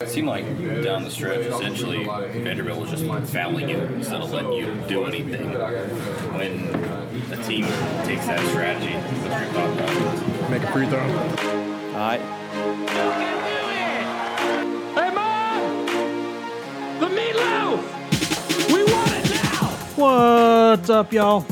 [0.00, 0.44] It seemed like
[0.84, 5.50] down the stretch, essentially, Vanderbilt was just fouling you instead of letting you do anything.
[6.38, 6.72] When
[7.32, 7.64] a team
[8.06, 10.50] takes that strategy, what's your thought process?
[10.50, 11.00] Make a free throw.
[11.00, 12.20] All right.
[14.94, 15.86] Hey, Mom!
[17.00, 18.72] The meatloaf!
[18.72, 19.66] We want it now!
[19.96, 21.44] What's up, y'all?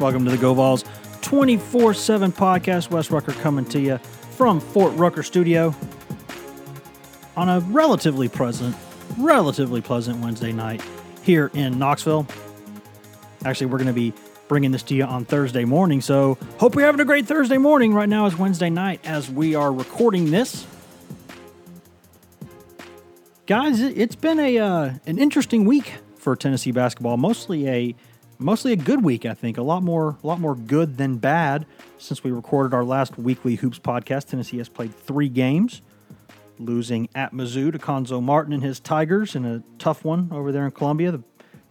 [0.00, 0.84] Welcome to the Go Vols
[1.22, 2.90] 24 7 podcast.
[2.90, 3.98] Wes Rucker coming to you
[4.32, 5.72] from Fort Rucker Studio
[7.40, 8.76] on a relatively pleasant,
[9.16, 10.82] relatively pleasant Wednesday night
[11.22, 12.26] here in Knoxville.
[13.46, 14.12] Actually, we're going to be
[14.46, 17.94] bringing this to you on Thursday morning, so hope you're having a great Thursday morning.
[17.94, 20.66] Right now is Wednesday night as we are recording this.
[23.46, 27.16] Guys, it- it's been a uh, an interesting week for Tennessee basketball.
[27.16, 27.94] Mostly a
[28.38, 29.56] mostly a good week, I think.
[29.56, 31.64] A lot more a lot more good than bad
[31.96, 34.26] since we recorded our last weekly hoops podcast.
[34.28, 35.80] Tennessee has played three games,
[36.60, 40.64] losing at Mizzou to Cuonzo Martin and his Tigers in a tough one over there
[40.64, 41.12] in Columbia.
[41.12, 41.22] The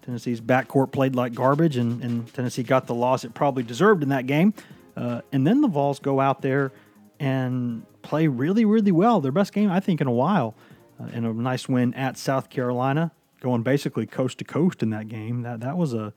[0.01, 4.09] Tennessee's backcourt played like garbage, and, and Tennessee got the loss it probably deserved in
[4.09, 4.53] that game.
[4.97, 6.71] Uh, and then the Vols go out there
[7.19, 9.21] and play really, really well.
[9.21, 10.55] Their best game, I think, in a while.
[10.99, 15.07] Uh, in a nice win at South Carolina, going basically coast to coast in that
[15.07, 15.43] game.
[15.43, 16.13] That that was a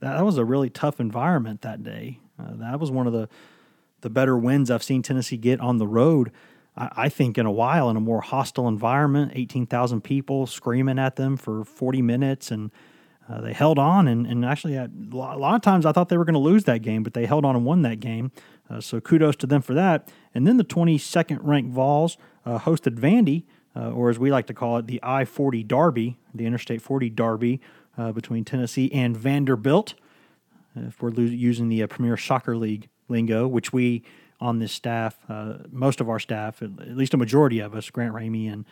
[0.00, 2.18] that, that was a really tough environment that day.
[2.38, 3.28] Uh, that was one of the
[4.00, 6.32] the better wins I've seen Tennessee get on the road.
[6.76, 11.16] I, think in a while in a more hostile environment, eighteen thousand people screaming at
[11.16, 12.70] them for forty minutes, and
[13.28, 14.06] uh, they held on.
[14.06, 16.82] And, and actually, a lot, of times I thought they were going to lose that
[16.82, 18.30] game, but they held on and won that game.
[18.68, 20.12] Uh, so kudos to them for that.
[20.34, 24.46] And then the twenty second ranked Vols uh, hosted Vandy, uh, or as we like
[24.48, 27.60] to call it, the I forty Derby, the Interstate forty Derby
[27.96, 29.94] uh, between Tennessee and Vanderbilt
[30.76, 34.02] if we're lo- using the uh, Premier Soccer League lingo, which we
[34.40, 38.14] on this staff, uh, most of our staff, at least a majority of us, Grant
[38.14, 38.64] Ramey and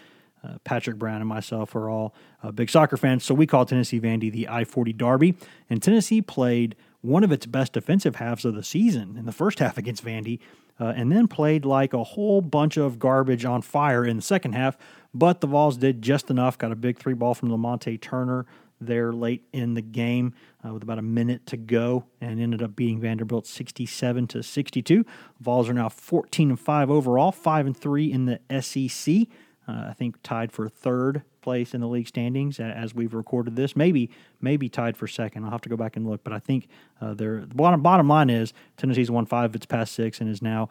[0.45, 3.25] uh, Patrick Brown and myself are all uh, big soccer fans.
[3.25, 5.35] So we call Tennessee Vandy the I 40 Derby.
[5.71, 9.59] And Tennessee played one of its best defensive halves of the season in the first
[9.59, 10.39] half against Vandy,
[10.81, 14.55] uh, and then played like a whole bunch of garbage on fire in the second
[14.55, 14.77] half.
[15.13, 18.47] But the Vols did just enough, got a big three ball from Lamonte Turner
[18.81, 22.77] there late in the game uh, with about a minute to go and ended up
[22.77, 25.05] beating Vanderbilt 67 to 62.
[25.41, 29.29] Vols are now 14 and 5 overall, 5 and 3 in the SEC.
[29.67, 33.75] Uh, I think tied for third place in the league standings as we've recorded this.
[33.77, 35.45] Maybe maybe tied for second.
[35.45, 36.69] I'll have to go back and look, but I think
[37.01, 40.43] uh, the bottom bottom line is Tennessee's won 5 of its past 6 and is
[40.43, 40.69] now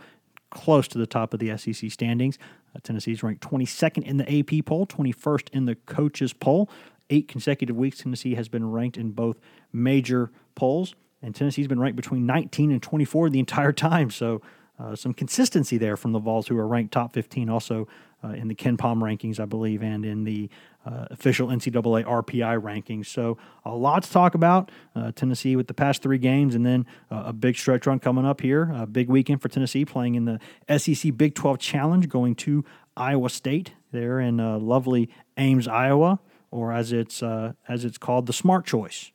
[0.51, 2.37] close to the top of the SEC standings.
[2.75, 6.69] Uh, Tennessee's ranked 22nd in the AP poll, 21st in the coaches poll.
[7.13, 9.37] Eight consecutive weeks, Tennessee has been ranked in both
[9.71, 14.09] major polls, and Tennessee's been ranked between 19 and 24 the entire time.
[14.09, 14.41] So,
[14.79, 17.87] uh, some consistency there from the Vols, who are ranked top 15, also
[18.23, 20.49] uh, in the KenPom rankings, I believe, and in the
[20.87, 23.05] uh, official NCAA RPI rankings.
[23.05, 24.71] So, a lot to talk about.
[24.95, 28.25] Uh, Tennessee with the past three games, and then uh, a big stretch run coming
[28.25, 28.73] up here.
[28.75, 30.39] A big weekend for Tennessee playing in the
[30.79, 32.65] SEC Big 12 Challenge, going to
[32.97, 36.19] Iowa State there in uh, lovely Ames, Iowa,
[36.53, 39.11] or as it's uh, as it's called, the Smart Choice.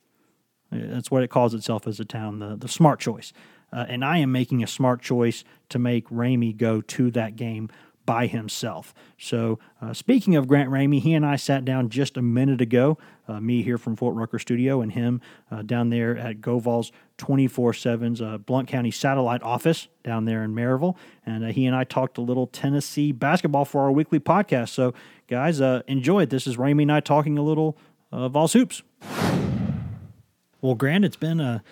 [0.70, 3.32] That's what it calls itself as a town, the, the smart choice.
[3.72, 7.70] Uh, and I am making a smart choice to make Ramey go to that game
[8.08, 8.94] by himself.
[9.18, 12.96] So, uh, speaking of Grant Ramey, he and I sat down just a minute ago,
[13.28, 15.20] uh, me here from Fort Rucker Studio, and him
[15.50, 20.54] uh, down there at GoVols 24 7's uh, Blount County satellite office down there in
[20.54, 20.96] Maryville.
[21.26, 24.70] And uh, he and I talked a little Tennessee basketball for our weekly podcast.
[24.70, 24.94] So,
[25.28, 26.30] guys, uh, enjoy it.
[26.30, 27.76] This is Ramey and I talking a little
[28.10, 28.82] uh, Vols Hoops.
[30.60, 31.62] Well, Grant, it's been a,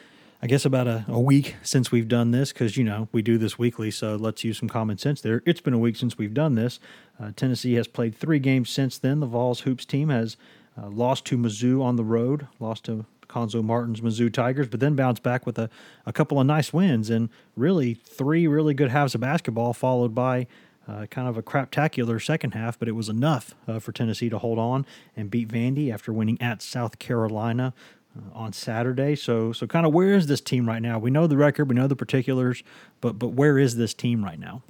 [0.43, 3.39] I guess about a, a week since we've done this because you know we do
[3.39, 5.43] this weekly, so let's use some common sense there.
[5.47, 6.79] It's been a week since we've done this.
[7.19, 9.21] Uh, Tennessee has played three games since then.
[9.21, 10.37] The Vols hoops team has
[10.81, 14.95] uh, lost to Mizzou on the road, lost to Cuonzo Martin's Mizzou Tigers, but then
[14.95, 15.71] bounced back with a,
[16.05, 20.47] a couple of nice wins and really three really good halves of basketball, followed by
[20.89, 24.39] uh, kind of a craptacular second half, but it was enough uh, for Tennessee to
[24.39, 24.87] hold on
[25.17, 27.75] and beat Vandy after winning at South Carolina
[28.17, 29.17] uh, on Saturday.
[29.17, 30.99] So, so kind of where is this team right now?
[30.99, 32.63] We know the record, we know the particulars,
[33.01, 34.63] but but where is this team right now?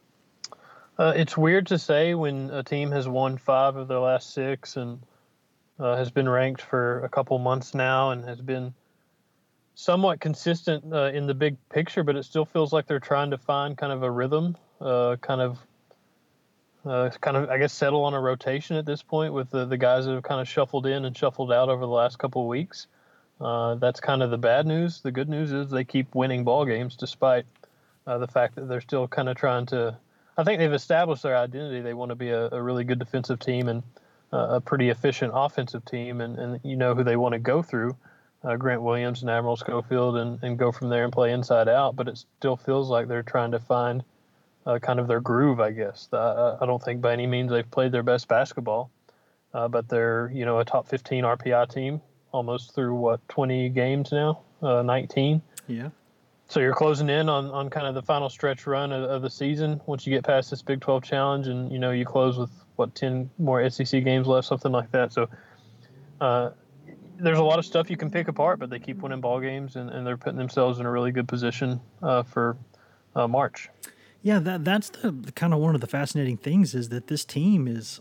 [0.99, 4.77] Uh, it's weird to say when a team has won five of their last six
[4.77, 4.99] and
[5.79, 8.73] uh, has been ranked for a couple months now and has been
[9.75, 13.37] somewhat consistent uh, in the big picture, but it still feels like they're trying to
[13.37, 15.59] find kind of a rhythm, kind of,
[16.87, 19.77] uh, kind of, I guess, settle on a rotation at this point with the, the
[19.77, 22.49] guys that have kind of shuffled in and shuffled out over the last couple of
[22.49, 22.87] weeks.
[23.41, 25.01] Uh, that's kind of the bad news.
[25.01, 27.45] The good news is they keep winning ball games despite
[28.07, 29.99] uh, the fact that they're still kind of trying to
[30.39, 31.81] I think they've established their identity.
[31.81, 33.83] They want to be a, a really good defensive team and
[34.33, 37.63] uh, a pretty efficient offensive team, and, and you know who they want to go
[37.63, 37.97] through.
[38.45, 41.97] Uh, Grant Williams and Admiral Schofield, and, and go from there and play inside out.
[41.97, 44.05] But it still feels like they're trying to find
[44.67, 46.09] uh, kind of their groove, I guess.
[46.13, 48.91] Uh, I don't think by any means they've played their best basketball,
[49.55, 52.01] uh, but they're you know a top 15 RPI team
[52.33, 55.41] almost through what 20 games now, uh, 19.
[55.69, 55.89] Yeah.
[56.49, 59.31] So you're closing in on, on kind of the final stretch run of, of, the
[59.31, 59.81] season.
[59.87, 62.95] Once you get past this Big 12 challenge, and you know you close with what
[62.95, 65.13] 10 more SEC games left, something like that.
[65.13, 65.29] So
[66.21, 66.51] uh,
[67.19, 69.77] there's a lot of stuff you can pick apart, but they keep winning ball games,
[69.77, 72.57] and, and they're putting themselves in a really good position uh, for
[73.17, 73.69] uh, March.
[74.27, 77.25] Yeah, that that's the, the, kind of one of the fascinating things is that this
[77.25, 78.01] team is.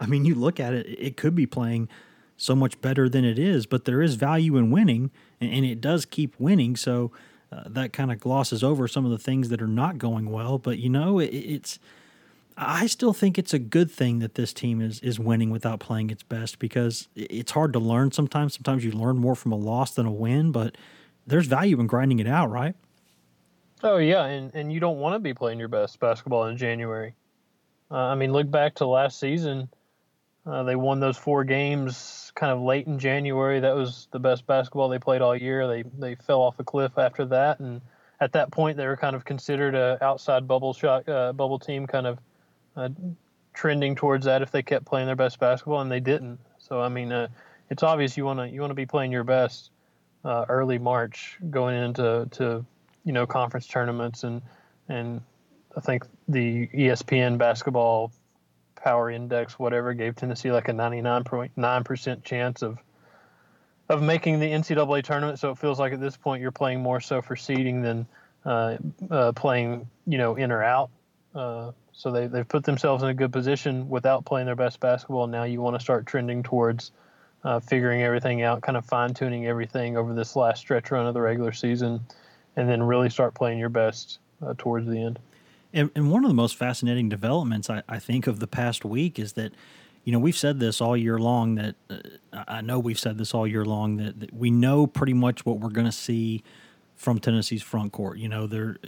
[0.00, 1.90] I mean, you look at it; it could be playing
[2.38, 5.10] so much better than it is, but there is value in winning,
[5.42, 6.74] and, and it does keep winning.
[6.74, 7.12] So
[7.52, 10.56] uh, that kind of glosses over some of the things that are not going well.
[10.56, 11.78] But you know, it, it's
[12.56, 16.08] I still think it's a good thing that this team is is winning without playing
[16.08, 18.54] its best because it's hard to learn sometimes.
[18.54, 20.78] Sometimes you learn more from a loss than a win, but
[21.26, 22.74] there's value in grinding it out, right?
[23.82, 27.14] Oh yeah, and and you don't want to be playing your best basketball in January.
[27.90, 29.68] Uh, I mean, look back to last season.
[30.46, 33.60] Uh, they won those four games kind of late in January.
[33.60, 35.68] That was the best basketball they played all year.
[35.68, 37.80] They they fell off a cliff after that, and
[38.20, 41.86] at that point they were kind of considered a outside bubble shot uh, bubble team,
[41.86, 42.18] kind of
[42.76, 42.88] uh,
[43.52, 46.38] trending towards that if they kept playing their best basketball, and they didn't.
[46.58, 47.28] So I mean, uh,
[47.70, 49.70] it's obvious you want to you want to be playing your best
[50.24, 52.64] uh, early March going into to
[53.04, 54.42] you know conference tournaments and
[54.88, 55.20] and
[55.76, 58.12] I think the ESPN basketball
[58.74, 62.78] power index, whatever, gave Tennessee like a 99.9% chance of
[63.88, 65.38] of making the NCAA tournament.
[65.38, 68.06] So it feels like at this point you're playing more so for seeding than
[68.44, 68.76] uh,
[69.10, 70.90] uh, playing, you know, in or out.
[71.34, 75.26] Uh, so they, they've put themselves in a good position without playing their best basketball.
[75.26, 76.92] Now you want to start trending towards
[77.44, 81.14] uh, figuring everything out, kind of fine tuning everything over this last stretch run of
[81.14, 82.00] the regular season,
[82.56, 85.18] and then really start playing your best uh, towards the end.
[85.72, 89.18] And, and one of the most fascinating developments I, I think of the past week
[89.18, 89.52] is that,
[90.04, 91.98] you know, we've said this all year long that uh,
[92.32, 95.60] I know we've said this all year long that, that we know pretty much what
[95.60, 96.42] we're going to see
[96.96, 98.18] from Tennessee's front court.
[98.18, 98.78] You know, there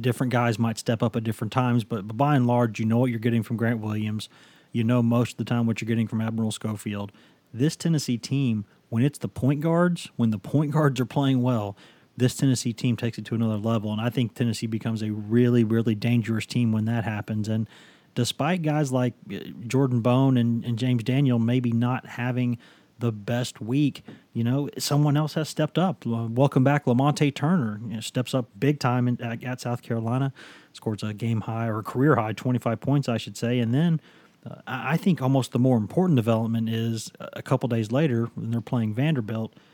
[0.00, 2.98] different guys might step up at different times, but, but by and large, you know
[2.98, 4.28] what you're getting from Grant Williams.
[4.72, 7.10] You know most of the time what you're getting from Admiral Schofield.
[7.52, 11.76] This Tennessee team, when it's the point guards, when the point guards are playing well,
[12.20, 13.90] this Tennessee team takes it to another level.
[13.90, 17.48] And I think Tennessee becomes a really, really dangerous team when that happens.
[17.48, 17.66] And
[18.14, 22.58] despite guys like uh, Jordan Bone and, and James Daniel maybe not having
[22.98, 26.04] the best week, you know, someone else has stepped up.
[26.04, 27.80] Welcome back, Lamonte Turner.
[27.82, 30.34] You know, steps up big time in, at, at, South Carolina,
[30.74, 33.58] scores a game high or career high, 25 points, I should say.
[33.58, 33.98] And then
[34.46, 38.60] uh, I think almost the more important development is a couple days later when they're
[38.60, 39.54] playing Vanderbilt–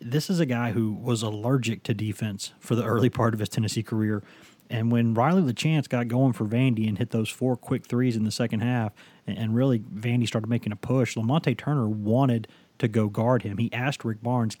[0.00, 3.48] this is a guy who was allergic to defense for the early part of his
[3.48, 4.22] Tennessee career.
[4.70, 8.24] And when Riley LaChance got going for Vandy and hit those four quick threes in
[8.24, 8.92] the second half,
[9.26, 12.48] and, really Vandy started making a push, Lamonte Turner wanted
[12.78, 13.58] to go guard him.
[13.58, 14.56] He asked Rick Barnes,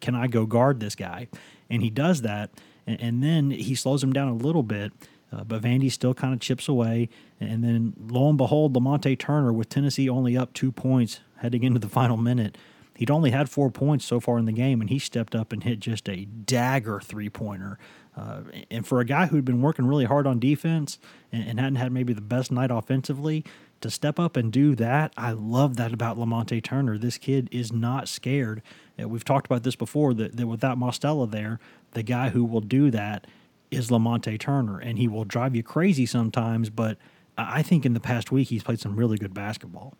[0.00, 1.28] Can I go guard this guy?
[1.70, 2.50] And he does that.
[2.86, 4.92] And, and then he slows him down a little bit.
[5.30, 7.08] Uh, but Vandy still kind of chips away.
[7.38, 11.78] And then lo and behold, Lamonte Turner, with Tennessee only up two points heading into
[11.78, 12.56] the final minute,
[12.98, 15.62] He'd only had four points so far in the game, and he stepped up and
[15.62, 17.78] hit just a dagger three pointer.
[18.16, 18.40] Uh,
[18.72, 20.98] and for a guy who'd been working really hard on defense
[21.30, 23.44] and, and, hadn't had maybe the best night offensively,
[23.82, 26.98] to step up and do that, I love that about Lamonte Turner.
[26.98, 28.62] This kid is not scared.
[29.00, 31.60] Uh, we've talked about this before that, that without Mostella there,
[31.92, 33.28] the guy who will do that
[33.70, 36.68] is Lamonte Turner, and he will drive you crazy sometimes.
[36.68, 36.98] But
[37.36, 39.94] I think in the past week he's played some really good basketball.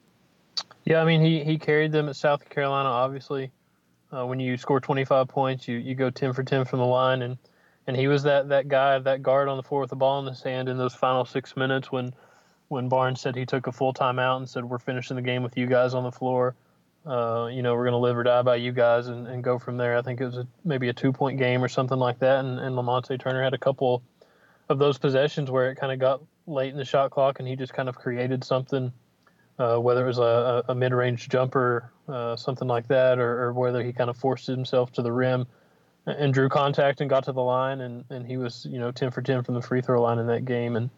[0.84, 2.88] Yeah, I mean he he carried them at South Carolina.
[2.88, 3.50] Obviously,
[4.12, 7.22] uh, when you score 25 points, you, you go 10 for 10 from the line,
[7.22, 7.38] and
[7.86, 10.26] and he was that that guy, that guard on the floor with the ball in
[10.26, 12.12] his hand in those final six minutes when
[12.68, 15.56] when Barnes said he took a full timeout and said we're finishing the game with
[15.56, 16.54] you guys on the floor.
[17.06, 19.58] Uh, you know, we're going to live or die by you guys and, and go
[19.58, 19.96] from there.
[19.96, 22.44] I think it was a, maybe a two point game or something like that.
[22.44, 24.02] And, and Lamonte Turner had a couple
[24.68, 27.56] of those possessions where it kind of got late in the shot clock and he
[27.56, 28.92] just kind of created something
[29.58, 33.82] uh, whether it was a, a mid-range jumper, uh, something like that, or, or, whether
[33.82, 35.46] he kind of forced himself to the rim
[36.06, 39.10] and drew contact and got to the line, and, and he was you know 10
[39.10, 40.90] for 10 from the free throw line in that game, and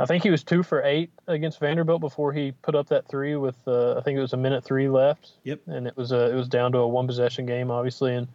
[0.00, 3.36] I think he was two for eight against Vanderbilt before he put up that three
[3.36, 5.32] with uh, I think it was a minute three left.
[5.44, 5.60] Yep.
[5.66, 8.26] And it was a it was down to a one possession game, obviously, and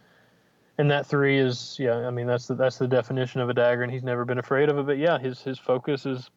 [0.78, 3.82] and that three is yeah I mean that's the that's the definition of a dagger,
[3.82, 4.86] and he's never been afraid of it.
[4.86, 6.30] But yeah, his his focus is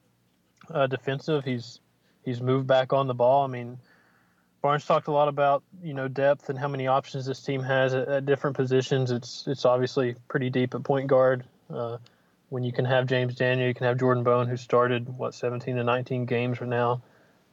[0.72, 1.44] uh, defensive.
[1.44, 1.80] He's
[2.28, 3.44] he's moved back on the ball.
[3.44, 3.78] I mean,
[4.61, 7.94] Barnes talked a lot about you know depth and how many options this team has
[7.94, 9.11] at, at different positions.
[9.11, 11.44] It's it's obviously pretty deep at point guard.
[11.73, 11.99] Uh,
[12.50, 15.76] when you can have James Daniel, you can have Jordan Bone, who started what 17
[15.76, 17.02] to 19 games right now,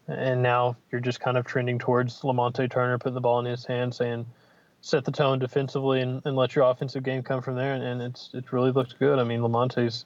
[0.08, 3.66] and now you're just kind of trending towards Lamonte Turner putting the ball in his
[3.66, 4.26] hand, saying
[4.82, 7.74] set the tone defensively and, and let your offensive game come from there.
[7.74, 9.20] And, and it's it's really looked good.
[9.20, 10.06] I mean, Lamonte's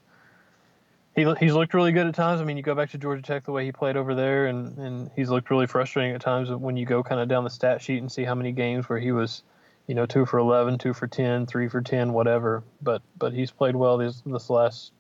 [1.19, 2.41] he, he's looked really good at times.
[2.41, 4.77] I mean, you go back to Georgia Tech, the way he played over there, and,
[4.77, 7.81] and he's looked really frustrating at times when you go kind of down the stat
[7.81, 9.43] sheet and see how many games where he was,
[9.87, 12.63] you know, two for 11, two for 10, three for 10, whatever.
[12.81, 14.91] But but he's played well this this last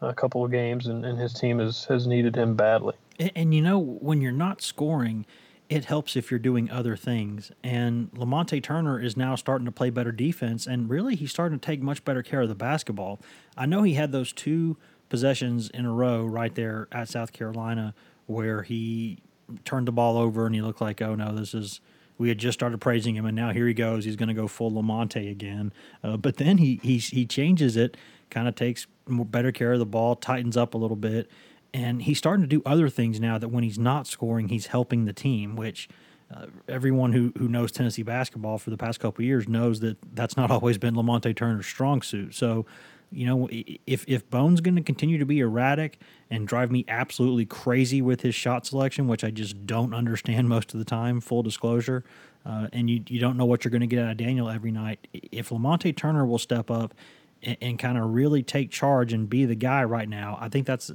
[0.00, 2.94] uh, couple of games, and, and his team has, has needed him badly.
[3.18, 5.26] And, and you know, when you're not scoring,
[5.68, 7.52] it helps if you're doing other things.
[7.62, 11.64] And Lamonte Turner is now starting to play better defense, and really he's starting to
[11.64, 13.20] take much better care of the basketball.
[13.56, 14.76] I know he had those two
[15.08, 17.94] possessions in a row right there at South Carolina
[18.26, 19.18] where he
[19.64, 21.80] turned the ball over and he looked like, oh no, this is.
[22.18, 24.04] We had just started praising him, and now here he goes.
[24.04, 25.72] He's going to go full Lamonte again.
[26.02, 27.96] Uh, but then he he he changes it,
[28.28, 31.30] kind of takes better care of the ball, tightens up a little bit,
[31.72, 35.04] and he's starting to do other things now that when he's not scoring, he's helping
[35.04, 35.88] the team, which.
[36.30, 40.36] Uh, everyone who, who knows Tennessee basketball for the past couple years knows that that's
[40.36, 42.34] not always been Lamonte Turner's strong suit.
[42.34, 42.66] So
[43.10, 45.98] you know, if if Bone's going to continue to be erratic
[46.30, 50.74] and drive me absolutely crazy with his shot selection, which I just don't understand most
[50.74, 52.04] of the time, full disclosure,
[52.44, 54.70] uh, and you you don't know what you're going to get out of Daniel every
[54.70, 55.06] night.
[55.12, 56.94] If Lamonte Turner will step up
[57.42, 60.66] and, and kind of really take charge and be the guy right now, I think
[60.66, 60.90] that's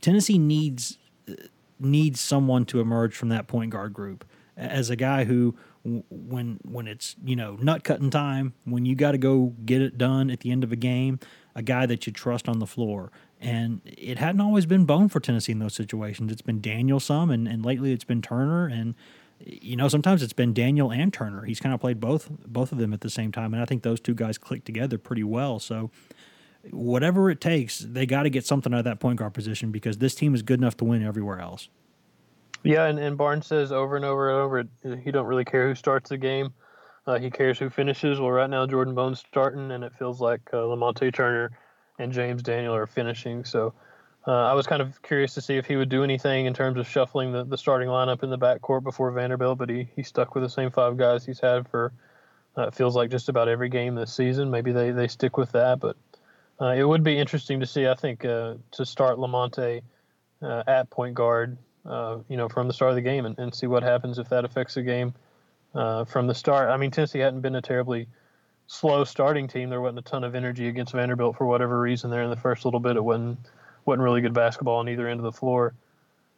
[0.00, 0.98] Tennessee needs
[1.80, 4.24] needs someone to emerge from that point guard group
[4.56, 5.54] as a guy who
[6.10, 9.98] when when it's you know nut cutting time, when you got to go get it
[9.98, 11.18] done at the end of a game,
[11.54, 13.10] a guy that you trust on the floor.
[13.40, 16.32] And it hadn't always been Bone for Tennessee in those situations.
[16.32, 18.66] It's been Daniel some, and, and lately it's been Turner.
[18.66, 18.94] And
[19.44, 21.44] you know sometimes it's been Daniel and Turner.
[21.44, 23.82] He's kind of played both both of them at the same time, and I think
[23.82, 25.58] those two guys click together pretty well.
[25.58, 25.90] So
[26.70, 29.98] whatever it takes, they got to get something out of that point guard position because
[29.98, 31.68] this team is good enough to win everywhere else.
[32.62, 35.74] Yeah, and, and Barnes says over and over and over, he don't really care who
[35.74, 36.52] starts the game.
[37.06, 38.20] Uh, he cares who finishes.
[38.20, 41.50] Well, right now Jordan Bone's starting, and it feels like uh, Lamonte Turner
[41.98, 43.44] and James Daniel are finishing.
[43.44, 43.72] So
[44.26, 46.78] uh, I was kind of curious to see if he would do anything in terms
[46.78, 50.34] of shuffling the, the starting lineup in the backcourt before Vanderbilt, but he, he stuck
[50.34, 51.92] with the same five guys he's had for
[52.58, 54.50] uh, it feels like just about every game this season.
[54.50, 55.96] Maybe they, they stick with that, but
[56.60, 59.80] uh, it would be interesting to see, I think, uh, to start Lamonte
[60.42, 61.56] uh, at point guard
[61.88, 64.28] uh, you know, from the start of the game and, and see what happens if
[64.28, 65.14] that affects the game
[65.74, 66.68] uh, from the start.
[66.68, 68.06] I mean, Tennessee hadn't been a terribly
[68.66, 69.70] slow starting team.
[69.70, 72.64] There wasn't a ton of energy against Vanderbilt for whatever reason there in the first
[72.64, 72.96] little bit.
[72.96, 73.38] It wasn't
[73.84, 75.74] wasn't really good basketball on either end of the floor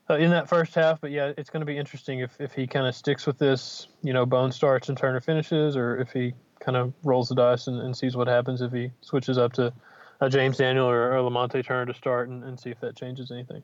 [0.08, 1.00] uh, in that first half.
[1.00, 3.88] But yeah, it's going to be interesting if, if he kind of sticks with this,
[4.02, 7.66] you know, Bone starts and Turner finishes, or if he kind of rolls the dice
[7.66, 9.72] and, and sees what happens if he switches up to
[10.20, 13.30] a James Daniel or, or Lamonte Turner to start and, and see if that changes
[13.30, 13.62] anything.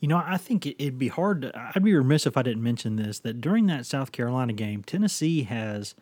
[0.00, 1.42] You know, I think it'd be hard.
[1.42, 4.82] To, I'd be remiss if I didn't mention this that during that South Carolina game,
[4.82, 5.94] Tennessee has.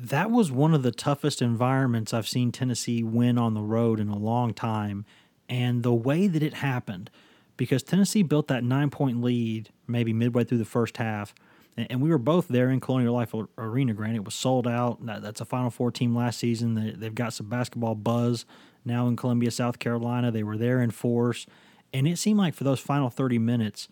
[0.00, 4.08] That was one of the toughest environments I've seen Tennessee win on the road in
[4.08, 5.04] a long time.
[5.48, 7.10] And the way that it happened,
[7.56, 11.34] because Tennessee built that nine point lead maybe midway through the first half.
[11.76, 13.92] And we were both there in Colonial Life Arena.
[13.92, 15.04] Granted, it was sold out.
[15.04, 16.96] That's a Final Four team last season.
[16.98, 18.44] They've got some basketball buzz
[18.84, 20.30] now in Columbia, South Carolina.
[20.30, 21.46] They were there in force.
[21.92, 23.88] And it seemed like for those final 30 minutes,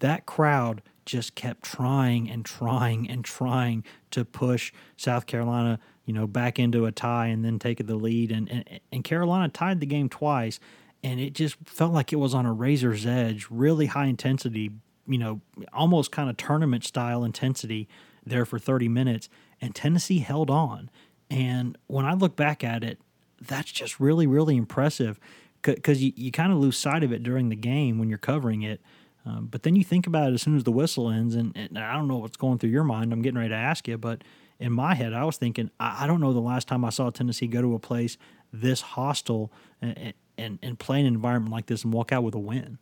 [0.00, 6.26] that crowd just kept trying and trying and trying to push South Carolina, you know,
[6.26, 8.32] back into a tie and then take the lead.
[8.32, 10.58] And, and, and Carolina tied the game twice.
[11.04, 14.72] And it just felt like it was on a razor's edge, really high intensity,
[15.06, 15.40] you know,
[15.72, 17.88] almost kind of tournament style intensity
[18.24, 19.28] there for 30 minutes.
[19.60, 20.90] And Tennessee held on.
[21.30, 22.98] And when I look back at it,
[23.40, 25.20] that's just really, really impressive
[25.62, 28.62] because you, you kind of lose sight of it during the game when you're covering
[28.62, 28.80] it.
[29.26, 31.76] Um, but then you think about it as soon as the whistle ends, and, and,
[31.76, 33.12] I don't know what's going through your mind.
[33.12, 34.22] I'm getting ready to ask you, but
[34.60, 37.10] in my head, I was thinking, I, I don't know the last time I saw
[37.10, 38.16] Tennessee go to a place
[38.52, 42.38] this hostile and, and, and play an environment like this and walk out with a
[42.38, 42.78] win.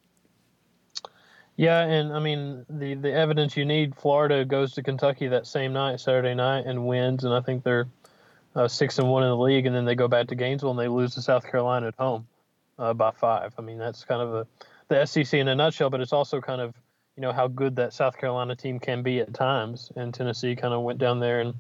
[1.57, 3.95] Yeah, and I mean the the evidence you need.
[3.95, 7.87] Florida goes to Kentucky that same night, Saturday night, and wins, and I think they're
[8.57, 10.79] uh, six and one in the league, and then they go back to Gainesville and
[10.81, 12.27] they lose to South Carolina at home
[12.79, 13.55] uh, by five.
[13.59, 14.47] I mean, that's kind of a,
[14.89, 16.75] the SEC in a nutshell, but it's also kind of
[17.17, 19.93] you know how good that South Carolina team can be at times.
[19.97, 21.55] And Tennessee kind of went down there and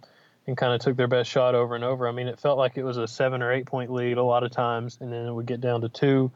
[0.47, 2.07] and kind of took their best shot over and over.
[2.07, 4.45] I mean, it felt like it was a seven or eight point lead a lot
[4.45, 6.31] of times, and then it would get down to two,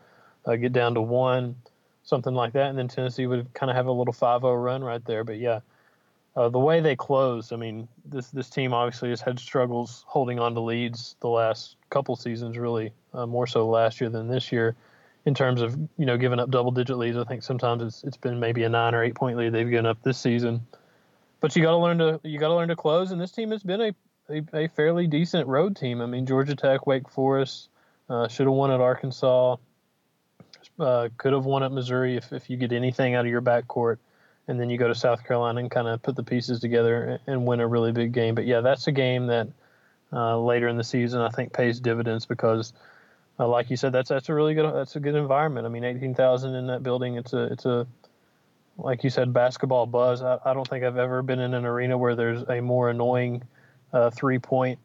[0.47, 1.57] uh, get down to one.
[2.05, 5.05] something like that, and then Tennessee would kind of have a little 5-0 run right
[5.05, 5.25] there.
[5.25, 5.61] But yeah,
[6.37, 10.39] uh, the way they closed, I mean, this this team obviously has had struggles holding
[10.39, 14.53] on to leads the last couple seasons, really uh, more so last year than this
[14.53, 14.77] year,
[15.25, 17.17] in terms of you know giving up double digit leads.
[17.17, 19.87] I think sometimes it's it's been maybe a nine or eight point lead they've given
[19.87, 20.67] up this season.
[21.41, 23.51] But you got to learn to you got to learn to close, and this team
[23.51, 23.95] has been a,
[24.29, 26.01] a, a fairly decent road team.
[26.01, 27.69] I mean, Georgia Tech, Wake Forest
[28.09, 29.57] uh, should have won at Arkansas.
[30.79, 33.99] Uh, could have won at Missouri if, if you get anything out of your backcourt
[34.49, 37.47] and then you go to South Carolina and kind of put the pieces together and
[37.47, 38.35] win a really big game.
[38.35, 39.49] But yeah, that's a game that
[40.11, 42.73] uh, later in the season I think pays dividends because,
[43.47, 45.67] like you said, that's that's a really good that's a good environment.
[45.67, 47.17] I mean, eighteen thousand in that building.
[47.17, 47.87] It's a it's a
[48.79, 50.23] like you said, basketball buzz.
[50.23, 53.43] I, I don't think I've ever been in an arena where there's a more annoying
[53.93, 54.79] uh, three point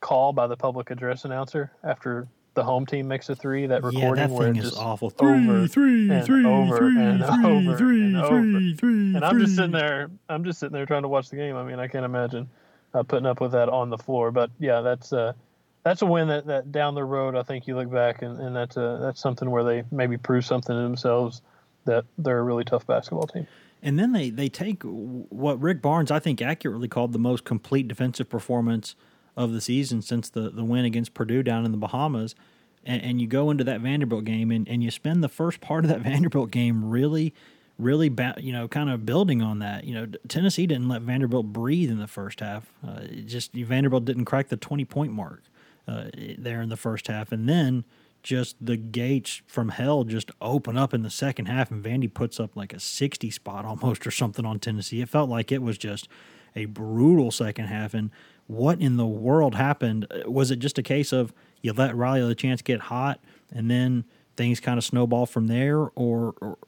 [0.00, 3.66] call by the public address announcer after the home team makes a three.
[3.66, 5.12] That recording yeah, that where it is just awful.
[5.18, 8.42] over Three, and three, over three, and three, over three, and over.
[8.42, 10.10] three, three, and I'm just sitting there.
[10.28, 11.56] I'm just sitting there trying to watch the game.
[11.56, 12.48] I mean, I can't imagine
[12.94, 14.30] uh, putting up with that on the floor.
[14.30, 15.34] But yeah, that's uh,
[15.82, 17.36] that's a win that, that down the road.
[17.36, 20.44] I think you look back and, and that's a, that's something where they maybe prove
[20.44, 21.42] something to themselves
[21.86, 23.46] that they're a really tough basketball team.
[23.82, 27.88] And then they, they take what Rick Barnes, I think, accurately called the most complete
[27.88, 28.94] defensive performance
[29.36, 32.34] of the season since the, the win against Purdue down in the Bahamas.
[32.84, 35.84] And, and you go into that Vanderbilt game and, and you spend the first part
[35.84, 37.32] of that Vanderbilt game really,
[37.78, 39.84] really, ba- you know, kind of building on that.
[39.84, 42.70] You know, Tennessee didn't let Vanderbilt breathe in the first half.
[42.86, 45.42] Uh, just Vanderbilt didn't crack the 20 point mark
[45.88, 46.04] uh,
[46.38, 47.32] there in the first half.
[47.32, 47.84] And then
[48.22, 52.38] just the gates from hell just open up in the second half, and Vandy puts
[52.38, 55.00] up like a 60 spot almost or something on Tennessee.
[55.00, 56.08] It felt like it was just
[56.54, 57.94] a brutal second half.
[57.94, 58.10] And
[58.46, 60.06] what in the world happened?
[60.26, 61.32] Was it just a case of
[61.62, 63.20] you let Riley LaChance get hot
[63.52, 64.04] and then
[64.36, 66.58] things kind of snowball from there, or, or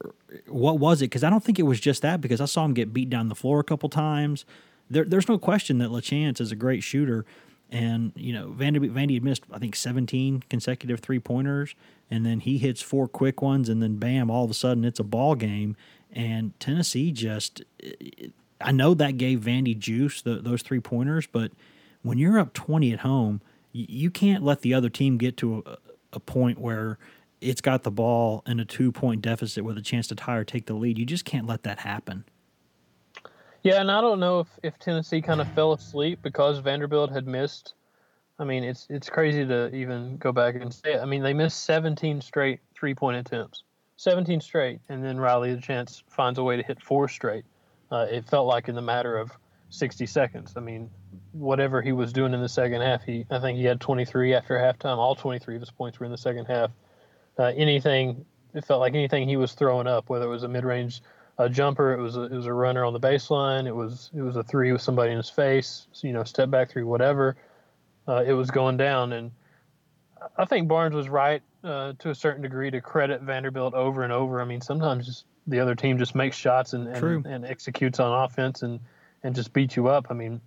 [0.47, 1.07] what was it?
[1.07, 2.21] Because I don't think it was just that.
[2.21, 4.45] Because I saw him get beat down the floor a couple times.
[4.91, 7.25] There, there's no question that LaChance is a great shooter.
[7.73, 11.75] And, you know, Vandy, Vandy had missed, I think, 17 consecutive three pointers.
[12.11, 13.71] And then he hits four quick ones.
[13.71, 15.75] And then, bam, all of a sudden it's a ball game.
[16.13, 17.63] And Tennessee just,
[18.61, 21.27] I know that gave Vandy juice, the, those three pointers.
[21.27, 21.53] But
[22.03, 23.41] when you're up 20 at home,
[23.73, 25.79] you, you can't let the other team get to a,
[26.13, 26.99] a point where
[27.41, 30.45] it's got the ball in a two point deficit with a chance to tie or
[30.45, 30.99] take the lead.
[30.99, 32.25] You just can't let that happen.
[33.63, 37.27] Yeah, and I don't know if, if Tennessee kind of fell asleep because Vanderbilt had
[37.27, 37.75] missed.
[38.39, 41.01] I mean, it's it's crazy to even go back and say it.
[41.01, 43.63] I mean, they missed 17 straight three point attempts,
[43.99, 47.45] 17 straight, and then Riley LaChance finds a way to hit four straight.
[47.91, 49.31] Uh, it felt like in the matter of
[49.71, 50.55] 60 seconds.
[50.57, 50.91] I mean,
[51.33, 54.59] whatever he was doing in the second half, he I think he had 23 after
[54.59, 54.99] halftime.
[54.99, 56.71] All 23 of his points were in the second half.
[57.39, 60.65] Uh, anything it felt like anything he was throwing up, whether it was a mid
[60.65, 61.01] range
[61.39, 61.93] a jumper.
[61.93, 63.67] It was a, it was a runner on the baseline.
[63.67, 65.87] It was it was a three with somebody in his face.
[66.01, 67.37] You know, step back three, whatever.
[68.07, 69.31] Uh, it was going down, and
[70.37, 74.13] I think Barnes was right uh, to a certain degree to credit Vanderbilt over and
[74.13, 74.41] over.
[74.41, 78.25] I mean, sometimes just the other team just makes shots and and, and executes on
[78.25, 78.81] offense and
[79.23, 80.07] and just beats you up.
[80.11, 80.41] I mean,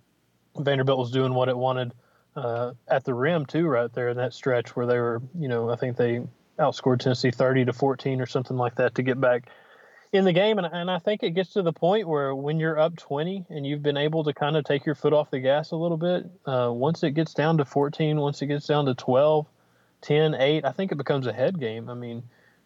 [0.56, 1.94] Vanderbilt was doing what it wanted
[2.36, 5.22] uh, at the rim too, right there in that stretch where they were.
[5.38, 6.22] You know, I think they
[6.58, 9.48] outscored Tennessee 30 to 14 or something like that to get back
[10.16, 10.58] in the game.
[10.58, 13.66] And, and I think it gets to the point where when you're up 20 and
[13.66, 16.26] you've been able to kind of take your foot off the gas a little bit,
[16.46, 19.46] uh, once it gets down to 14, once it gets down to 12,
[20.02, 21.88] 10, 8, I think it becomes a head game.
[21.88, 22.22] I mean,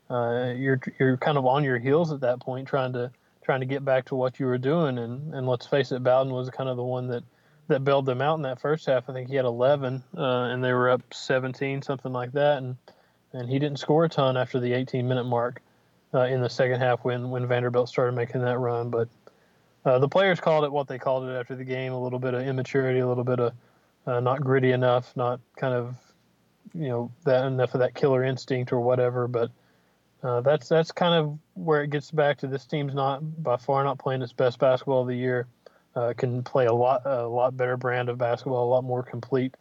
[0.08, 3.12] uh, you're you're kind of on your heels at that point, trying to
[3.44, 4.98] trying to get back to what you were doing.
[4.98, 7.22] And, and let's face it, Bowden was kind of the one that
[7.68, 9.08] that bailed them out in that first half.
[9.08, 12.76] I think he had 11, uh, and they were up 17, something like that, and
[13.32, 15.62] and he didn't score a ton after the 18 minute mark
[16.14, 18.90] uh, in the second half when when Vanderbilt started making that run.
[18.90, 19.08] But
[19.84, 22.34] uh, the players called it what they called it after the game: a little bit
[22.34, 23.52] of immaturity, a little bit of
[24.06, 25.96] uh, not gritty enough, not kind of
[26.74, 29.28] you know that enough of that killer instinct or whatever.
[29.28, 29.50] But
[30.22, 33.84] uh, that's that's kind of where it gets back to this team's not by far
[33.84, 35.46] not playing its best basketball of the year.
[35.96, 39.56] Uh, can play a lot a lot better brand of basketball, a lot more complete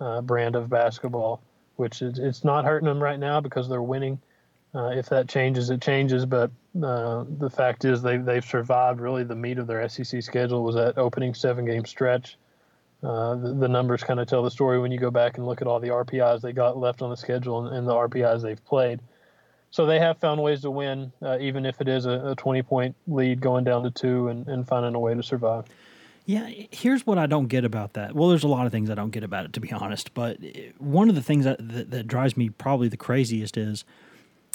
[0.00, 1.42] uh, brand of basketball,
[1.76, 4.20] which is it's not hurting them right now because they're winning.
[4.74, 6.24] Uh, if that changes, it changes.
[6.24, 6.50] But
[6.82, 9.00] uh, the fact is, they they've survived.
[9.00, 12.36] Really, the meat of their SEC schedule was that opening seven game stretch.
[13.02, 15.60] Uh, the, the, numbers kind of tell the story when you go back and look
[15.60, 18.64] at all the RPIs they got left on the schedule and, and the RPIs they've
[18.64, 19.00] played.
[19.72, 22.62] So they have found ways to win, uh, even if it is a, a 20
[22.62, 25.64] point lead going down to two and, and finding a way to survive.
[26.26, 28.14] Yeah, here's what I don't get about that.
[28.14, 30.14] Well, there's a lot of things I don't get about it, to be honest.
[30.14, 30.38] But
[30.78, 33.84] one of the things that, that, that drives me probably the craziest is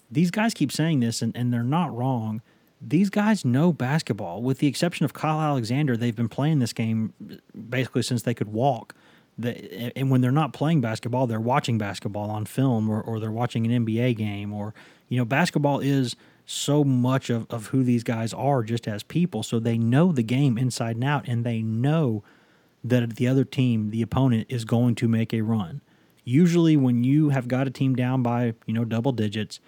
[0.09, 2.41] these guys keep saying this, and, and they're not wrong.
[2.81, 4.41] These guys know basketball.
[4.41, 7.13] With the exception of Kyle Alexander, they've been playing this game
[7.69, 8.93] basically since they could walk.
[9.39, 13.31] The, and when they're not playing basketball, they're watching basketball on film or, or they're
[13.31, 14.73] watching an NBA game or,
[15.09, 16.15] you know, basketball is
[16.45, 19.43] so much of, of who these guys are just as people.
[19.43, 22.23] So they know the game inside and out and they know
[22.83, 25.81] that the other team, the opponent, is going to make a run.
[26.23, 29.59] Usually, when you have got a team down by, you know, double digits,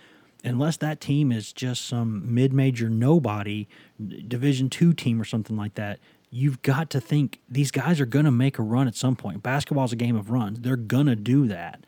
[0.43, 3.67] unless that team is just some mid-major nobody
[4.27, 5.99] division two team or something like that
[6.31, 9.41] you've got to think these guys are going to make a run at some point.
[9.41, 10.59] Basketball's a game of runs.
[10.59, 11.83] They're going to do that.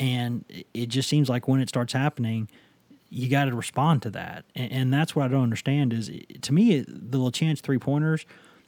[0.00, 2.48] And it just seems like when it starts happening
[3.10, 4.44] you got to respond to that.
[4.56, 6.10] And, and, that's what i don't understand is
[6.42, 8.26] to me the little chance three pointers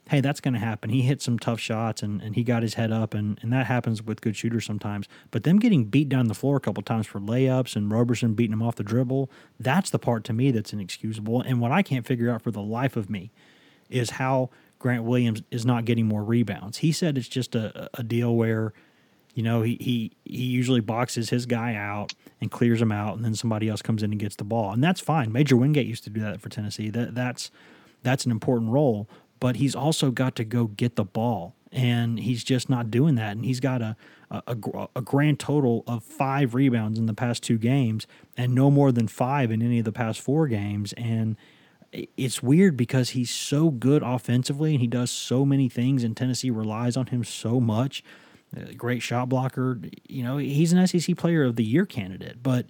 [0.09, 0.90] hey, that's going to happen.
[0.90, 3.66] He hit some tough shots and, and he got his head up, and, and that
[3.66, 5.09] happens with good shooters sometimes.
[5.31, 8.53] But them getting beat down the floor a couple times for layups and Roberson beating
[8.53, 11.40] him off the dribble, that's the part to me that's inexcusable.
[11.42, 13.33] And what I can't figure out for the life of me
[13.90, 16.79] is how Grant Williams is not getting more rebounds.
[16.79, 18.73] He said it's just a, a deal where,
[19.35, 23.25] you know, he, he, he usually boxes his guy out and clears him out, and
[23.25, 24.73] then somebody else comes in and gets the ball.
[24.73, 25.33] And that's fine.
[25.33, 26.90] Major Wingate used to do that for Tennessee.
[26.90, 27.51] That, that's,
[28.03, 29.09] that's an important role
[29.40, 31.55] but he's also got to go get the ball.
[31.72, 33.33] And he's just not doing that.
[33.33, 33.96] And he's got a,
[34.31, 34.57] a,
[34.94, 39.09] a, grand total of five rebounds in the past two games and no more than
[39.09, 40.94] five in any of the past four games.
[40.94, 41.37] And
[41.92, 46.51] it's weird because he's so good offensively and he does so many things, and Tennessee
[46.51, 48.03] relies on him so much.
[48.57, 49.81] Uh, great shot blocker.
[50.09, 52.66] You know, he's an SEC player of the year candidate, but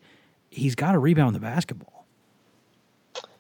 [0.51, 1.96] he's got to rebound the basketball.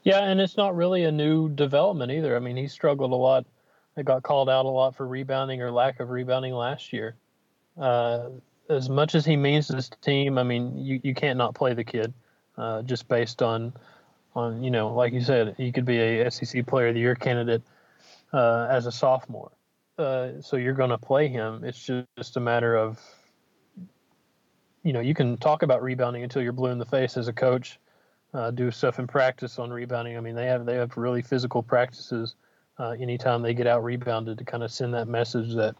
[0.07, 2.37] Yeah, and it's not really a new development either.
[2.37, 3.45] I mean, he struggled a lot.
[3.97, 7.17] He got called out a lot for rebounding or lack of rebounding last year.
[7.77, 8.29] Uh,
[8.71, 11.75] as much as he means to this team, I mean, you, you can't not play
[11.75, 12.15] the kid
[12.57, 13.73] uh, just based on,
[14.37, 17.17] on you know, like you said, he could be a SEC Player of the Year
[17.17, 17.63] candidate
[18.33, 19.51] uh, as a sophomore.
[19.99, 21.65] Uh, so you're going to play him.
[21.65, 23.01] It's just, just a matter of,
[24.85, 27.33] you know, you can talk about rebounding until you're blue in the face as a
[27.33, 27.81] coach
[28.37, 30.17] uh, do stuff in practice on rebounding.
[30.17, 32.35] I mean, they have they have really physical practices
[32.79, 35.75] uh, anytime they get out rebounded to kind of send that message that,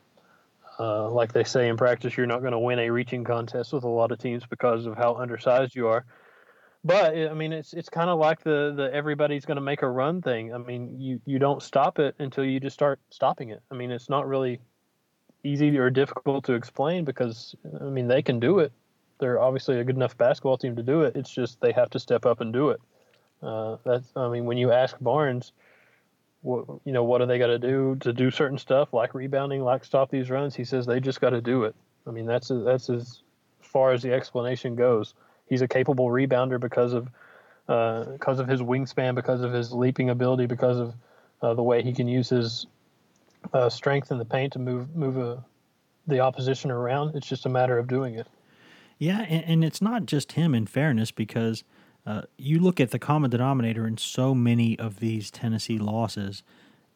[0.79, 3.85] uh, like they say in practice, you're not going to win a reaching contest with
[3.85, 6.07] a lot of teams because of how undersized you are.
[6.83, 9.89] But I mean, it's it's kind of like the the everybody's going to make a
[9.89, 10.55] run thing.
[10.55, 13.61] I mean, you you don't stop it until you just start stopping it.
[13.71, 14.61] I mean, it's not really
[15.45, 18.73] easy or difficult to explain because I mean they can do it
[19.19, 21.17] they're obviously a good enough basketball team to do it.
[21.17, 22.81] It's just they have to step up and do it.
[23.43, 25.53] Uh, that's I mean, when you ask Barnes,
[26.43, 29.63] what you know, what are they got to do to do certain stuff like rebounding,
[29.63, 30.55] like stop these runs?
[30.55, 31.75] He says they just got to do it.
[32.07, 33.23] I mean, that's that's as
[33.61, 35.15] far as the explanation goes.
[35.49, 37.09] He's a capable rebounder because of
[37.69, 40.95] uh, because of his wingspan, because of his leaping ability, because of
[41.43, 42.67] uh, the way he can use his
[43.53, 45.45] uh, strength in the paint to move move a,
[46.07, 47.15] the opposition around.
[47.17, 48.27] It's just a matter of doing it.
[48.99, 50.55] Yeah, and, and it's not just him.
[50.55, 51.65] In fairness, because
[52.07, 56.43] uh, you look at the common denominator in so many of these Tennessee losses.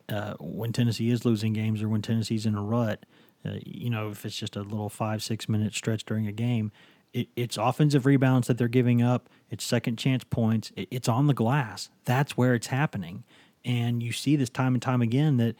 [0.09, 3.07] Uh, when Tennessee is losing games or when Tennessee's in a rut,
[3.45, 6.73] uh, you know, if it's just a little five, six minute stretch during a game,
[7.13, 11.27] it, it's offensive rebounds that they're giving up, it's second chance points, it, it's on
[11.27, 11.91] the glass.
[12.05, 13.25] That's where it's happening.
[13.65, 15.55] And you see this time and time again that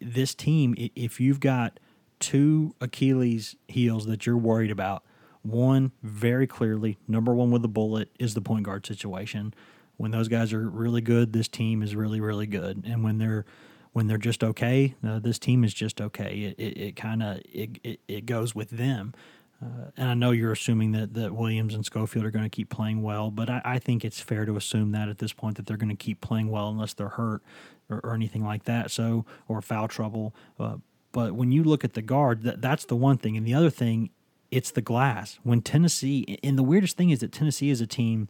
[0.00, 1.78] this team, if you've got
[2.20, 5.04] two Achilles heels that you're worried about,
[5.44, 9.54] one, very clearly, number one with a bullet is the point guard situation.
[9.96, 12.82] When those guys are really good, this team is really, really good.
[12.86, 13.44] And when they're
[13.92, 16.54] when they're just okay, uh, this team is just okay.
[16.58, 19.14] It it, it kind of it, it, it goes with them.
[19.62, 22.68] Uh, and I know you're assuming that, that Williams and Schofield are going to keep
[22.68, 25.64] playing well, but I, I, think it's fair to assume that at this point that
[25.64, 27.40] they're going to keep playing well unless they're hurt
[27.88, 28.90] or, or anything like that.
[28.90, 30.34] So or foul trouble.
[30.58, 30.78] Uh,
[31.12, 33.70] but when you look at the guard, that, that's the one thing, and the other
[33.70, 34.10] thing
[34.54, 35.40] it's the glass.
[35.42, 38.28] When Tennessee, and the weirdest thing is that Tennessee is a team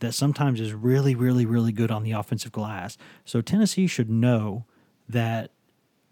[0.00, 2.98] that sometimes is really, really, really good on the offensive glass.
[3.24, 4.66] So Tennessee should know
[5.08, 5.50] that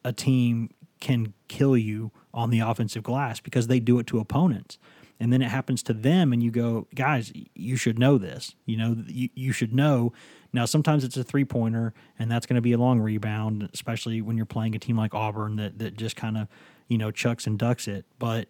[0.03, 4.79] a team can kill you on the offensive glass because they do it to opponents.
[5.18, 8.55] And then it happens to them, and you go, guys, you should know this.
[8.64, 10.14] You know, you, you should know.
[10.55, 14.23] Now, sometimes it's a three pointer, and that's going to be a long rebound, especially
[14.23, 16.49] when you're playing a team like Auburn that, that just kind of,
[16.88, 18.07] you know, chucks and ducks it.
[18.18, 18.49] But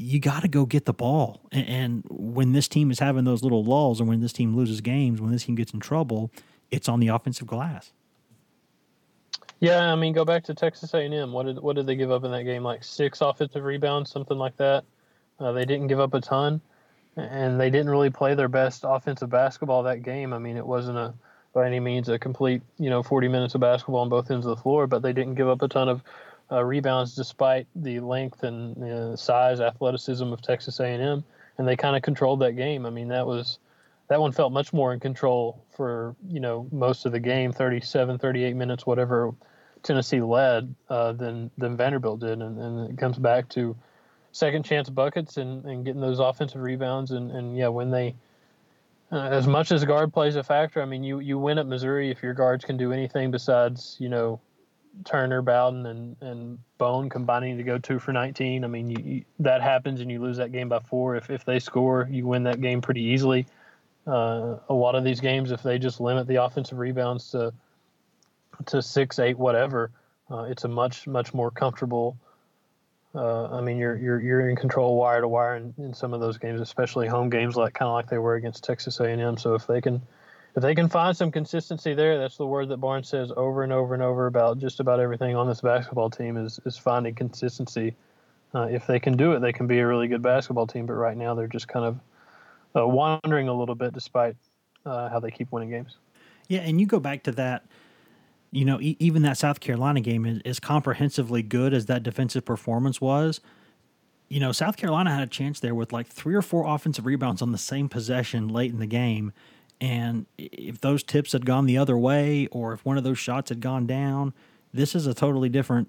[0.00, 1.42] you got to go get the ball.
[1.52, 4.80] And, and, when this team is having those little lulls, or when this team loses
[4.80, 6.30] games, when this team gets in trouble,
[6.70, 7.92] it's on the offensive glass.
[9.58, 11.32] Yeah, I mean, go back to Texas A&M.
[11.32, 12.62] What did what did they give up in that game?
[12.62, 14.84] Like six offensive rebounds, something like that.
[15.38, 16.62] Uh, they didn't give up a ton,
[17.16, 20.32] and they didn't really play their best offensive basketball that game.
[20.32, 21.12] I mean, it wasn't a
[21.52, 24.56] by any means a complete you know 40 minutes of basketball on both ends of
[24.56, 26.02] the floor, but they didn't give up a ton of
[26.52, 31.24] uh, rebounds despite the length and size, athleticism of Texas A&M,
[31.58, 32.86] and they kind of controlled that game.
[32.86, 33.58] I mean, that was
[34.08, 38.18] that one felt much more in control for you know most of the game, 37,
[38.18, 39.32] 38 minutes, whatever
[39.82, 43.76] Tennessee led uh, than than Vanderbilt did, and, and it comes back to
[44.32, 48.14] second chance buckets and, and getting those offensive rebounds, and, and yeah, when they
[49.12, 52.10] uh, as much as guard plays a factor, I mean, you you win at Missouri
[52.10, 54.40] if your guards can do anything besides you know
[55.04, 58.64] Turner, Bowden, and and Bone combining to go two for 19.
[58.64, 61.16] I mean, you, you, that happens and you lose that game by four.
[61.16, 63.46] If if they score, you win that game pretty easily.
[64.06, 67.52] Uh, a lot of these games, if they just limit the offensive rebounds to
[68.66, 69.90] to six, eight, whatever,
[70.30, 72.16] uh, it's a much much more comfortable.
[73.14, 76.20] Uh, I mean, you're you're you're in control wire to wire in, in some of
[76.20, 79.36] those games, especially home games, like kind of like they were against Texas A&M.
[79.36, 80.02] So if they can
[80.56, 83.72] if they can find some consistency there, that's the word that Barnes says over and
[83.72, 87.94] over and over about just about everything on this basketball team is is finding consistency.
[88.54, 90.86] Uh, if they can do it, they can be a really good basketball team.
[90.86, 92.00] But right now, they're just kind of
[92.76, 94.36] uh, wandering a little bit, despite
[94.84, 95.96] uh, how they keep winning games.
[96.48, 97.64] Yeah, and you go back to that
[98.50, 102.44] you know, e- even that South Carolina game is, as comprehensively good as that defensive
[102.44, 103.40] performance was.
[104.28, 107.42] You know, South Carolina had a chance there with like three or four offensive rebounds
[107.42, 109.32] on the same possession late in the game.
[109.80, 113.48] And if those tips had gone the other way, or if one of those shots
[113.48, 114.34] had gone down,
[114.74, 115.88] this is a totally different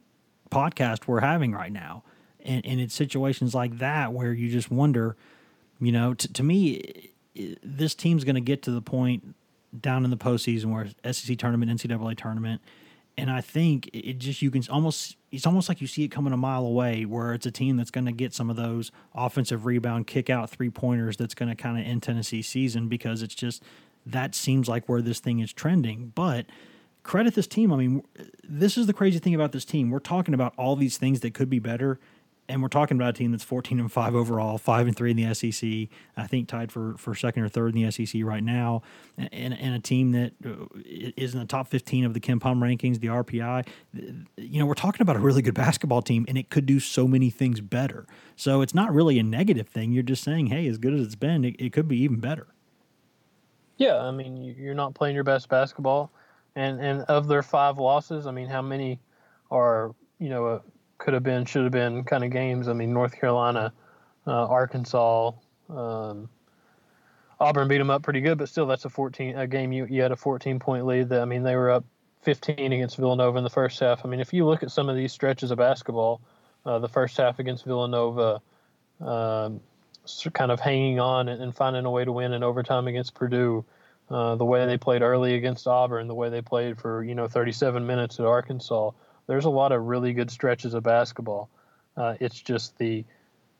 [0.49, 2.03] podcast we're having right now.
[2.43, 5.15] And, and it's situations like that where you just wonder,
[5.79, 7.11] you know, t- to me,
[7.63, 9.35] this team's going to get to the point
[9.79, 12.61] down in the postseason where SEC tournament, NCAA tournament.
[13.21, 16.33] And I think it just you can almost it's almost like you see it coming
[16.33, 19.67] a mile away where it's a team that's going to get some of those offensive
[19.67, 23.35] rebound kick out three pointers that's going to kind of end Tennessee season because it's
[23.35, 23.61] just
[24.07, 26.11] that seems like where this thing is trending.
[26.15, 26.47] But
[27.03, 27.71] credit this team.
[27.71, 28.03] I mean,
[28.43, 29.91] this is the crazy thing about this team.
[29.91, 31.99] We're talking about all these things that could be better,
[32.49, 35.17] and we're talking about a team that's 14 and 5 overall, 5 and 3 in
[35.17, 38.81] the SEC, I think tied for, for second or third in the SEC right now,
[39.17, 43.07] and, and a team that uh, in the top 15 of the KenPom rankings, the
[43.07, 43.67] RPI.
[44.37, 47.07] You know, we're talking about a really good basketball team, and it could do so
[47.07, 48.05] many things better.
[48.35, 49.91] So it's not really a negative thing.
[49.91, 52.47] You're just saying, hey, as good as it's been, it, it could be even better.
[53.77, 56.11] Yeah, I mean, you're not playing your best basketball.
[56.55, 58.99] And, and of their five losses, I mean, how many
[59.49, 60.61] are, you know,
[61.01, 62.67] could have been, should have been kind of games.
[62.67, 63.73] I mean, North Carolina,
[64.27, 65.31] uh, Arkansas,
[65.69, 66.29] um,
[67.39, 70.03] Auburn beat them up pretty good, but still, that's a 14 a game you, you
[70.03, 71.09] had a 14 point lead.
[71.09, 71.83] That I mean, they were up
[72.21, 74.05] 15 against Villanova in the first half.
[74.05, 76.21] I mean, if you look at some of these stretches of basketball,
[76.67, 78.41] uh, the first half against Villanova,
[78.99, 79.59] um,
[80.33, 83.65] kind of hanging on and, and, finding a way to win in overtime against Purdue.
[84.11, 87.27] Uh, the way they played early against Auburn, the way they played for you know
[87.27, 88.91] 37 minutes at Arkansas,
[89.27, 91.49] there's a lot of really good stretches of basketball.
[91.95, 93.03] Uh, it's just the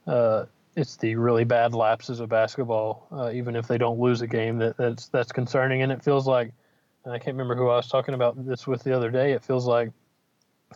[0.08, 0.46] uh,
[0.76, 4.58] it's the really bad lapses of basketball, uh, even if they don't lose a game,
[4.60, 5.82] that, that's that's concerning.
[5.82, 6.54] And it feels like
[7.06, 9.34] I can't remember who I was talking about this with the other day.
[9.34, 9.92] It feels like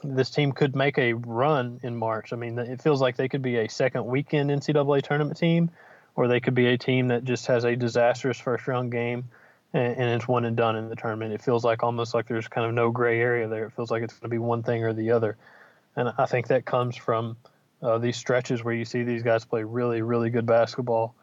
[0.03, 2.33] this team could make a run in March.
[2.33, 5.71] I mean, it feels like they could be a second weekend NCAA tournament team,
[6.15, 9.29] or they could be a team that just has a disastrous first round game
[9.75, 11.33] and, and it's one and done in the tournament.
[11.33, 13.65] It feels like almost like there's kind of no gray area there.
[13.65, 15.37] It feels like it's going to be one thing or the other,
[15.95, 17.37] and I think that comes from
[17.83, 21.13] uh, these stretches where you see these guys play really, really good basketball,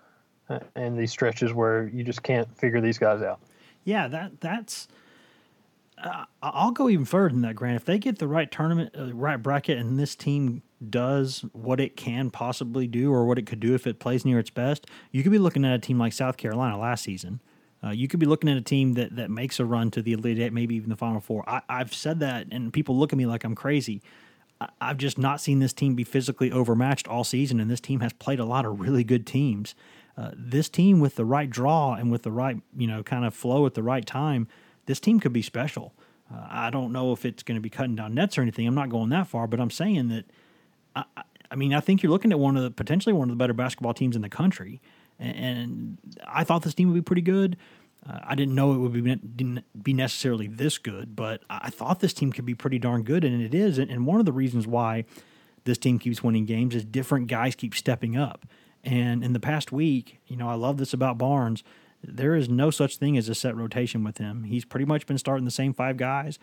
[0.49, 3.41] uh, and these stretches where you just can't figure these guys out.
[3.85, 4.87] Yeah, that that's.
[6.03, 7.77] Uh, I'll go even further than that, Grant.
[7.77, 11.97] If they get the right tournament, uh, right bracket, and this team does what it
[11.97, 15.23] can possibly do, or what it could do if it plays near its best, you
[15.23, 17.41] could be looking at a team like South Carolina last season,
[17.85, 20.13] uh, you could be looking at a team that, that makes a run to the
[20.13, 21.45] Elite Eight, maybe even the Final Four.
[21.49, 24.03] I, have said that, and people look at me like I'm crazy.
[24.61, 28.01] I, I've just not seen this team be physically overmatched all season, and this team
[28.01, 29.75] has played a lot of really good teams.
[30.17, 33.35] Uh, this team, with the right draw and with the right, you know, kind of
[33.35, 34.47] flow at the right time,
[34.87, 35.93] this team could be special.
[36.33, 38.67] Uh, I don't know if it's going to be cutting down nets or anything.
[38.67, 40.25] I'm not going that far, but I'm saying that.
[40.95, 41.05] I,
[41.51, 43.53] I mean, I think you're looking at one of the potentially one of the better
[43.53, 44.81] basketball teams in the country
[45.19, 47.57] and I thought this team would be pretty good.
[48.09, 52.01] Uh, I didn't know it would be didn't be necessarily this good, but I thought
[52.01, 53.79] this team could be pretty darn good, and it is.
[53.79, 55.05] And one of the reasons why
[55.65, 58.47] this team keeps winning games is different guys keep stepping up.
[58.83, 61.63] And in the past week, you know, I love this about Barnes.
[62.03, 64.43] There is no such thing as a set rotation with him.
[64.43, 66.41] He's pretty much been starting the same five guys.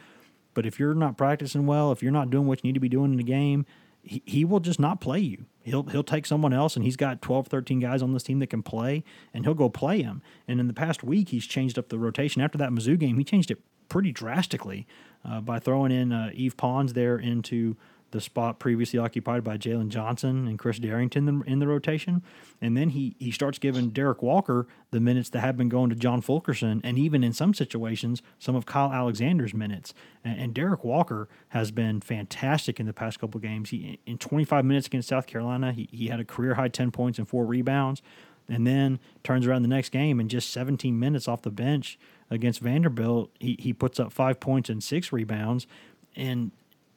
[0.53, 2.89] But if you're not practicing well, if you're not doing what you need to be
[2.89, 3.65] doing in the game,
[4.01, 7.21] he, he will just not play you he'll he'll take someone else, and he's got
[7.21, 9.03] 12, 13 guys on this team that can play,
[9.33, 10.21] and he'll go play him.
[10.47, 12.41] And in the past week, he's changed up the rotation.
[12.41, 14.87] After that Mizzou game, he changed it pretty drastically
[15.25, 17.75] uh, by throwing in uh, Yves Pons there into
[18.11, 22.23] the spot previously occupied by Jalen Johnson and Chris Darrington in the rotation.
[22.61, 25.95] And then he, he starts giving Derek Walker the minutes that have been going to
[25.95, 29.93] John Fulkerson, and even in some situations, some of Kyle Alexander's minutes.
[30.23, 33.69] And, and Derek Walker has been fantastic in the past couple games.
[33.69, 37.19] He In 25 minutes against South Carolina, he, he had a career high 10 points
[37.19, 38.01] and four rebounds.
[38.47, 41.99] And then turns around the next game and just 17 minutes off the bench
[42.31, 45.67] against Vanderbilt, he, he puts up five points and six rebounds.
[46.15, 46.51] And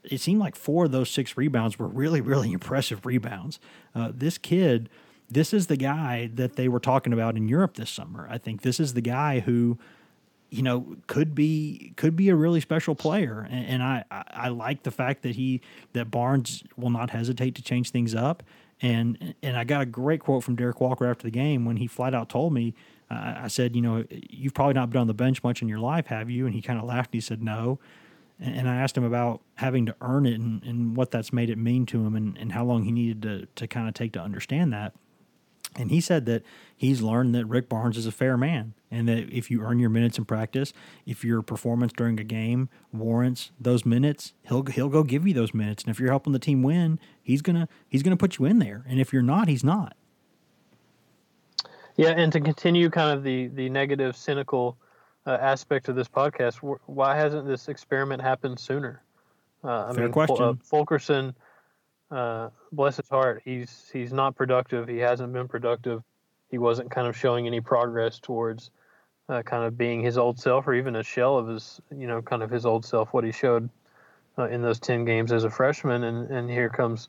[0.04, 3.58] it seemed like four of those six rebounds were really, really impressive rebounds.
[3.94, 4.88] Uh, this kid,
[5.30, 8.26] this is the guy that they were talking about in Europe this summer.
[8.30, 9.78] I think this is the guy who,
[10.50, 13.46] you know, could be could be a really special player.
[13.50, 15.60] And, and I, I, I like the fact that he
[15.94, 18.42] that Barnes will not hesitate to change things up.
[18.82, 21.86] And and I got a great quote from Derek Walker after the game when he
[21.86, 22.74] flat out told me.
[23.10, 25.80] Uh, I said, you know, you've probably not been on the bench much in your
[25.80, 26.46] life, have you?
[26.46, 27.08] And he kind of laughed.
[27.08, 27.78] And he said, no
[28.42, 31.58] and I asked him about having to earn it and, and what that's made it
[31.58, 34.20] mean to him and, and how long he needed to, to kind of take to
[34.20, 34.94] understand that.
[35.74, 36.42] And he said that
[36.76, 39.88] he's learned that Rick Barnes is a fair man and that if you earn your
[39.88, 40.72] minutes in practice,
[41.06, 45.54] if your performance during a game warrants those minutes, he'll he'll go give you those
[45.54, 45.84] minutes.
[45.84, 48.84] And if you're helping the team win, he's gonna he's gonna put you in there.
[48.86, 49.96] And if you're not, he's not.
[51.96, 54.76] Yeah, and to continue kind of the the negative, cynical
[55.26, 56.56] uh, aspect of this podcast.
[56.86, 59.02] Why hasn't this experiment happened sooner?
[59.64, 60.42] Uh, I Fair mean, question.
[60.42, 61.34] Uh, Fulkerson,
[62.10, 64.88] uh, bless his heart, he's he's not productive.
[64.88, 66.02] He hasn't been productive.
[66.50, 68.70] He wasn't kind of showing any progress towards
[69.28, 72.20] uh, kind of being his old self, or even a shell of his, you know,
[72.20, 73.12] kind of his old self.
[73.12, 73.70] What he showed
[74.36, 77.08] uh, in those ten games as a freshman, and and here comes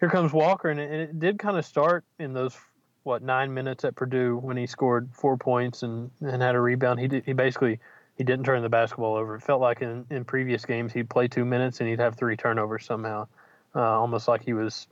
[0.00, 2.56] here comes Walker, and it, and it did kind of start in those
[3.04, 6.98] what nine minutes at Purdue when he scored four points and, and had a rebound.
[6.98, 7.78] He did, he basically
[8.16, 9.36] he didn't turn the basketball over.
[9.36, 12.36] It felt like in, in previous games he'd play two minutes and he'd have three
[12.36, 13.28] turnovers somehow,
[13.74, 14.86] uh, almost like he was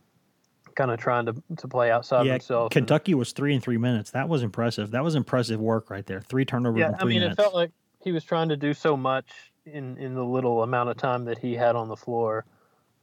[0.74, 2.70] kind of trying to to play outside yeah, himself.
[2.70, 4.10] Kentucky and, was three and three minutes.
[4.10, 4.90] That was impressive.
[4.90, 6.20] That was impressive work right there.
[6.20, 6.80] Three turnovers.
[6.80, 7.38] Yeah, I mean, minutes.
[7.38, 7.70] it felt like
[8.02, 11.38] he was trying to do so much in in the little amount of time that
[11.38, 12.44] he had on the floor.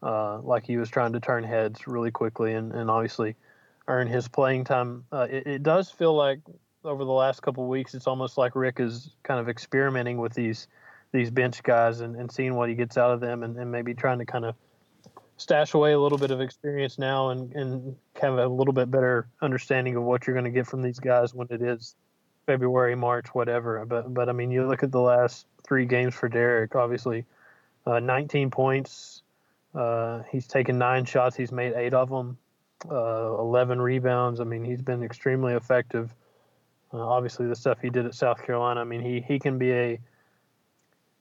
[0.02, 3.36] Uh, like he was trying to turn heads really quickly, and, and obviously
[3.90, 5.04] earn his playing time.
[5.12, 6.40] Uh, it, it, does feel like
[6.86, 10.34] over the last couple of weeks, it's almost like Rick is kind of experimenting with
[10.34, 10.68] these
[11.12, 13.96] these bench guys and, and seeing what he gets out of them, and, and maybe
[13.96, 14.56] trying to kind of
[15.38, 19.28] stash away a little bit of experience now and, and have a little bit better
[19.42, 21.96] understanding of what you're going to get from these guys when it is
[22.46, 23.84] February, March, whatever.
[23.86, 26.76] But but I mean, you look at the last three games for Derek.
[26.76, 27.26] Obviously,
[27.88, 29.24] uh, 19 points.
[29.74, 31.36] Uh, he's taken nine shots.
[31.36, 32.38] He's made eight of them
[32.90, 34.40] uh, 11 rebounds.
[34.40, 36.14] I mean, he's been extremely effective.
[36.94, 38.82] Uh, obviously, the stuff he did at South Carolina.
[38.82, 40.00] I mean, he he can be a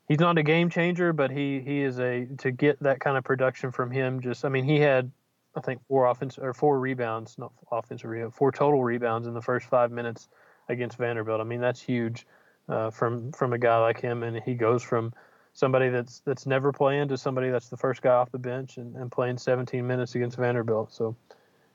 [0.09, 3.25] he's not a game changer, but he he is a to get that kind of
[3.25, 4.21] production from him.
[4.21, 5.11] Just I mean, he had
[5.55, 9.43] I think four offense or four rebounds, not offensive rebounds, four total rebounds in the
[9.43, 10.29] first five minutes
[10.69, 11.41] against Vanderbilt.
[11.41, 12.27] I mean, that's huge
[12.69, 15.13] uh, from from a guy like him, and he goes from
[15.53, 18.95] somebody that's that's never playing to somebody that's the first guy off the bench and,
[18.97, 20.93] and playing 17 minutes against Vanderbilt.
[20.93, 21.17] So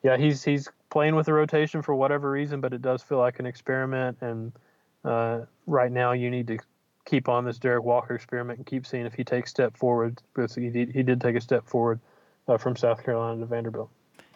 [0.03, 3.39] yeah, he's he's playing with the rotation for whatever reason, but it does feel like
[3.39, 4.17] an experiment.
[4.21, 4.51] And
[5.03, 6.59] uh, right now, you need to
[7.05, 10.55] keep on this Derek Walker experiment and keep seeing if he takes step forward because
[10.55, 11.99] he did, he did take a step forward
[12.47, 13.89] uh, from South Carolina to Vanderbilt.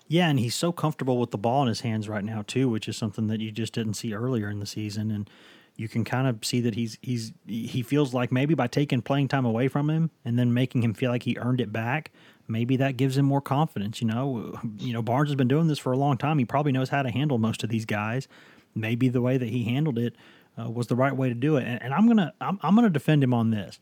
[0.08, 2.88] Yeah, and he's so comfortable with the ball in his hands right now too, which
[2.88, 5.12] is something that you just didn't see earlier in the season.
[5.12, 5.30] And
[5.76, 9.28] you can kind of see that he's he's he feels like maybe by taking playing
[9.28, 12.12] time away from him and then making him feel like he earned it back,
[12.48, 14.02] maybe that gives him more confidence.
[14.02, 16.40] You know, you know Barnes has been doing this for a long time.
[16.40, 18.28] He probably knows how to handle most of these guys.
[18.76, 20.16] Maybe the way that he handled it
[20.60, 21.66] uh, was the right way to do it.
[21.66, 23.80] And, and I'm gonna I'm, I'm gonna defend him on this.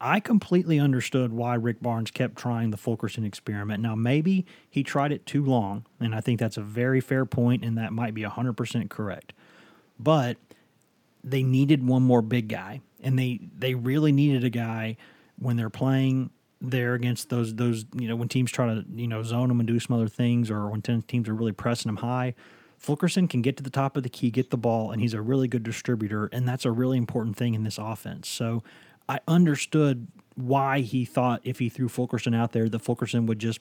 [0.00, 3.82] I completely understood why Rick Barnes kept trying the Fulkerson experiment.
[3.82, 7.62] Now, maybe he tried it too long, and I think that's a very fair point,
[7.62, 9.34] and that might be 100% correct.
[9.98, 10.38] But
[11.22, 14.96] they needed one more big guy, and they, they really needed a guy
[15.38, 16.30] when they're playing
[16.60, 19.66] there against those those you know when teams try to you know zone them and
[19.66, 22.34] do some other things or when teams are really pressing them high
[22.76, 25.22] fulkerson can get to the top of the key get the ball and he's a
[25.22, 28.28] really good distributor and that's a really important thing in this offense.
[28.28, 28.62] So
[29.08, 33.60] i understood why he thought if he threw fulkerson out there that fulkerson would just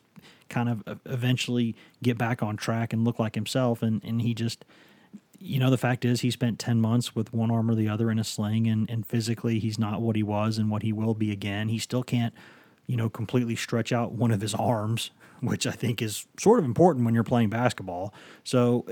[0.50, 4.66] kind of eventually get back on track and look like himself and, and he just
[5.40, 8.12] you know the fact is he spent 10 months with one arm or the other
[8.12, 11.14] in a sling and, and physically he's not what he was and what he will
[11.14, 11.70] be again.
[11.70, 12.34] He still can't
[12.90, 15.12] you know, completely stretch out one of his arms,
[15.42, 18.12] which I think is sort of important when you're playing basketball.
[18.44, 18.84] So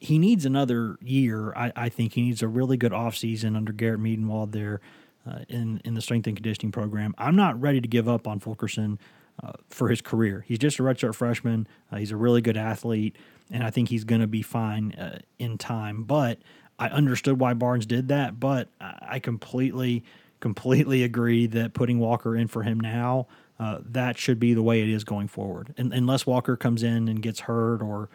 [0.00, 1.54] he needs another year.
[1.54, 4.80] I, I think he needs a really good offseason under Garrett Medenwald there
[5.24, 7.14] uh, in, in the strength and conditioning program.
[7.16, 8.98] I'm not ready to give up on Fulkerson
[9.40, 10.44] uh, for his career.
[10.48, 11.68] He's just a redshirt freshman.
[11.92, 13.14] Uh, he's a really good athlete,
[13.52, 16.02] and I think he's going to be fine uh, in time.
[16.02, 16.40] But
[16.76, 20.02] I understood why Barnes did that, but I completely,
[20.40, 23.26] completely agree that putting Walker in for him now,
[23.58, 25.74] uh, that should be the way it is going forward.
[25.76, 28.08] And, unless Walker comes in and gets hurt or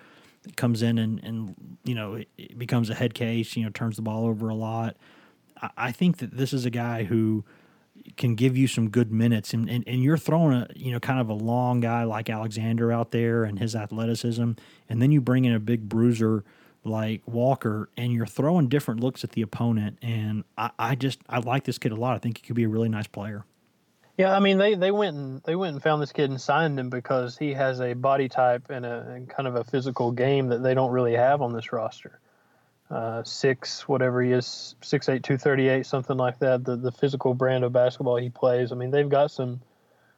[0.55, 4.01] comes in and, and you know, it becomes a head case, you know, turns the
[4.01, 4.95] ball over a lot.
[5.61, 7.43] I, I think that this is a guy who
[8.17, 11.19] can give you some good minutes and, and, and you're throwing a you know kind
[11.19, 14.51] of a long guy like Alexander out there and his athleticism
[14.89, 16.43] and then you bring in a big bruiser
[16.83, 19.97] like Walker and you're throwing different looks at the opponent.
[20.01, 22.15] And I, I just I like this kid a lot.
[22.15, 23.45] I think he could be a really nice player.
[24.17, 26.79] Yeah, I mean they, they went and they went and found this kid and signed
[26.79, 30.49] him because he has a body type and a and kind of a physical game
[30.49, 32.19] that they don't really have on this roster.
[32.91, 36.63] Uh, six, whatever he is, six eight, two thirty eight, something like that.
[36.63, 38.71] The the physical brand of basketball he plays.
[38.71, 39.61] I mean, they've got some,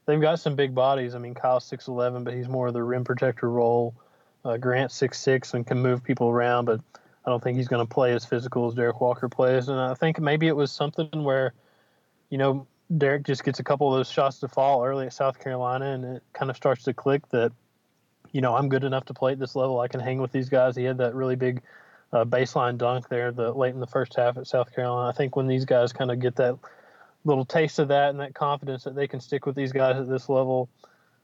[0.06, 1.16] they've got some big bodies.
[1.16, 3.96] I mean, Kyle's six eleven, but he's more of the rim protector role.
[4.46, 6.80] Uh, Grant six six and can move people around, but
[7.26, 9.70] I don't think he's going to play as physical as Derek Walker plays.
[9.70, 11.56] And I think maybe it was something where,
[12.30, 15.40] you know, Derek just gets a couple of those shots to fall early at South
[15.40, 17.52] Carolina, and it kind of starts to click that,
[18.32, 19.80] you know, I'm good enough to play at this level.
[19.80, 20.76] I can hang with these guys.
[20.76, 21.64] He had that really big
[22.14, 25.10] uh, baseline dunk there, the late in the first half at South Carolina.
[25.10, 26.56] I think when these guys kind of get that
[27.24, 30.08] little taste of that and that confidence that they can stick with these guys at
[30.08, 30.70] this level,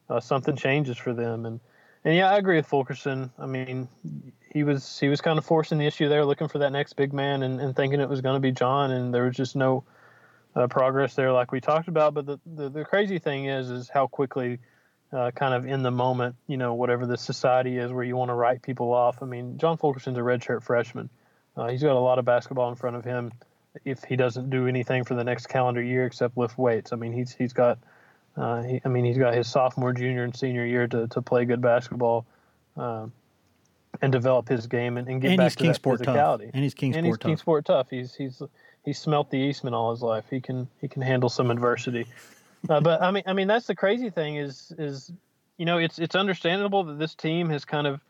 [0.10, 1.46] uh, something changes for them.
[1.46, 1.60] And
[2.04, 3.32] and yeah, I agree with Fulkerson.
[3.38, 3.88] I mean,
[4.54, 7.14] he was he was kind of forcing the issue there, looking for that next big
[7.14, 9.84] man, and, and thinking it was going to be John, and there was just no
[10.56, 12.14] uh, progress there, like we talked about.
[12.14, 14.60] But the, the, the crazy thing is, is how quickly,
[15.14, 18.30] uh, kind of in the moment, you know, whatever the society is where you want
[18.30, 19.22] to write people off.
[19.22, 21.10] I mean, John Fulkerson's a redshirt freshman.
[21.56, 23.32] Uh, he's got a lot of basketball in front of him.
[23.86, 27.14] If he doesn't do anything for the next calendar year except lift weights, I mean,
[27.14, 27.80] he's he's got
[28.38, 31.46] uh, he, I mean, he's got his sophomore, junior, and senior year to, to play
[31.46, 32.26] good basketball
[32.78, 33.08] uh,
[34.02, 36.46] and develop his game and, and get and back to Kingsport that physicality.
[36.46, 36.52] Tough.
[36.54, 37.30] And he's Kingsport and he's tough.
[37.30, 37.90] Kingsport tough.
[37.90, 38.42] He's he's
[38.86, 40.26] he's smelt the Eastman all his life.
[40.30, 42.06] He can he can handle some adversity.
[42.70, 45.12] Uh, but I mean I mean that's the crazy thing is is
[45.58, 48.02] you know it's it's understandable that this team has kind of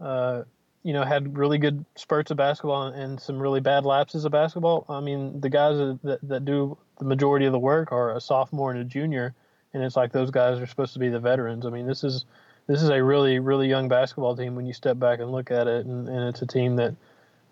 [0.00, 0.42] uh,
[0.82, 4.86] you know had really good spurts of basketball and, some really bad lapses of basketball.
[4.88, 8.70] I mean the guys that, that do the majority of the work are a sophomore
[8.70, 9.34] and a junior
[9.72, 11.66] and it's like those guys are supposed to be the veterans.
[11.66, 12.24] I mean, this is
[12.66, 15.66] this is a really really young basketball team when you step back and look at
[15.66, 16.94] it, and, and it's a team that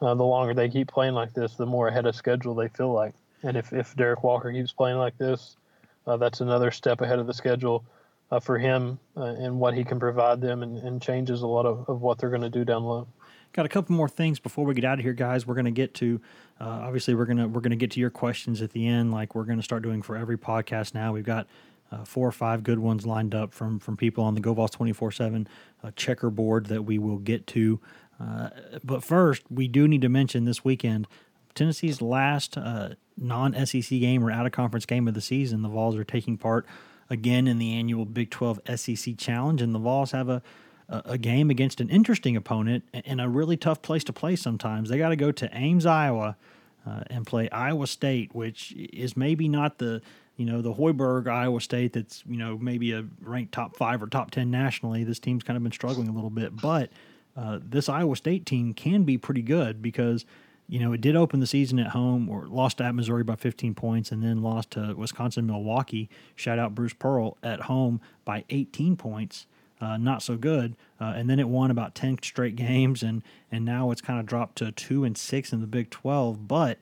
[0.00, 2.92] uh, the longer they keep playing like this, the more ahead of schedule they feel
[2.92, 3.14] like.
[3.42, 5.56] And if if Derek Walker keeps playing like this,
[6.06, 7.84] uh, that's another step ahead of the schedule.
[8.30, 11.64] Uh, for him uh, and what he can provide them, and, and changes a lot
[11.64, 13.08] of, of what they're going to do down low.
[13.52, 15.46] Got a couple more things before we get out of here, guys.
[15.46, 16.20] We're going to get to
[16.60, 19.44] uh, obviously we're gonna we're gonna get to your questions at the end, like we're
[19.44, 21.12] going to start doing for every podcast now.
[21.12, 21.46] We've got
[21.90, 25.12] uh, four or five good ones lined up from from people on the GoVols 24
[25.12, 25.48] 7
[25.82, 27.80] uh, checkerboard that we will get to.
[28.20, 28.50] Uh,
[28.84, 31.06] but first, we do need to mention this weekend
[31.54, 35.62] Tennessee's last uh, non SEC game or out of conference game of the season.
[35.62, 36.66] The Vols are taking part
[37.10, 40.42] again in the annual Big 12 SEC Challenge, and the Vols have a
[40.88, 44.88] a game against an interesting opponent and a really tough place to play sometimes.
[44.88, 46.36] They got to go to Ames, Iowa,
[46.86, 50.00] uh, and play Iowa State, which is maybe not the
[50.38, 54.06] you know, the Hoiberg, Iowa State, that's, you know, maybe a ranked top five or
[54.06, 55.02] top 10 nationally.
[55.02, 56.56] This team's kind of been struggling a little bit.
[56.56, 56.90] But
[57.36, 60.24] uh, this Iowa State team can be pretty good because,
[60.68, 63.74] you know, it did open the season at home or lost at Missouri by 15
[63.74, 66.08] points and then lost to Wisconsin Milwaukee.
[66.36, 69.48] Shout out Bruce Pearl at home by 18 points.
[69.80, 70.76] Uh, not so good.
[71.00, 73.22] Uh, and then it won about 10 straight games, and,
[73.52, 76.48] and now it's kind of dropped to 2 and 6 in the Big 12.
[76.48, 76.78] But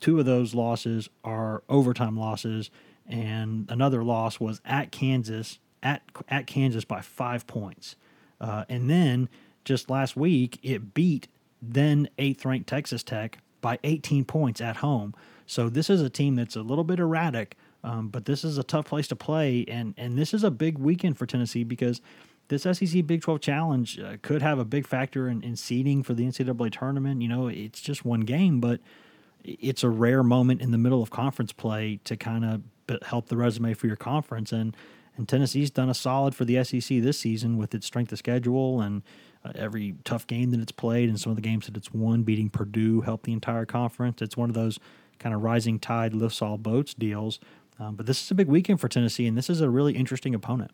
[0.00, 2.70] Two of those losses are overtime losses,
[3.06, 7.96] and another loss was at Kansas at at Kansas by five points.
[8.40, 9.28] Uh, and then
[9.64, 11.28] just last week, it beat
[11.60, 15.14] then eighth ranked Texas Tech by 18 points at home.
[15.46, 17.56] So this is a team that's a little bit erratic,
[17.88, 20.78] um, but this is a tough place to play, and and this is a big
[20.78, 22.02] weekend for Tennessee because
[22.48, 26.12] this SEC Big 12 Challenge uh, could have a big factor in, in seeding for
[26.12, 27.22] the NCAA tournament.
[27.22, 28.80] You know, it's just one game, but
[29.42, 33.36] it's a rare moment in the middle of conference play to kind of help the
[33.38, 34.52] resume for your conference.
[34.52, 34.76] And
[35.16, 38.82] and Tennessee's done a solid for the SEC this season with its strength of schedule
[38.82, 39.02] and
[39.44, 42.22] uh, every tough game that it's played and some of the games that it's won.
[42.22, 44.20] Beating Purdue helped the entire conference.
[44.20, 44.78] It's one of those
[45.18, 47.40] kind of rising tide lifts all boats deals.
[47.78, 50.34] Um, but this is a big weekend for Tennessee, and this is a really interesting
[50.34, 50.72] opponent.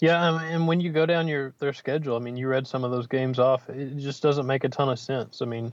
[0.00, 2.82] Yeah, um, and when you go down your their schedule, I mean, you read some
[2.82, 3.68] of those games off.
[3.70, 5.40] It just doesn't make a ton of sense.
[5.40, 5.72] I mean,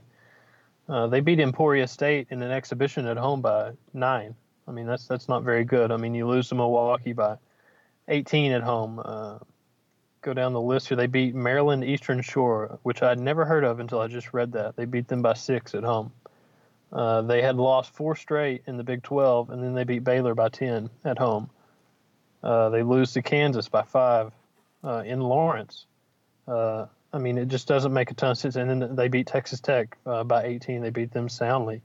[0.88, 4.34] uh, they beat Emporia State in an exhibition at home by nine.
[4.68, 5.90] I mean, that's that's not very good.
[5.90, 7.36] I mean, you lose to Milwaukee by
[8.08, 9.02] 18 at home.
[9.04, 9.38] Uh,
[10.22, 10.96] go down the list here.
[10.96, 14.76] They beat Maryland Eastern Shore, which I'd never heard of until I just read that.
[14.76, 16.12] They beat them by six at home.
[16.92, 20.34] Uh, they had lost four straight in the Big 12, and then they beat Baylor
[20.34, 21.50] by 10 at home.
[22.42, 24.32] Uh, they lose to Kansas by five
[24.82, 25.86] uh, in Lawrence.
[26.48, 28.56] Uh, I mean, it just doesn't make a ton of sense.
[28.56, 30.80] And then they beat Texas Tech uh, by 18.
[30.80, 31.82] They beat them soundly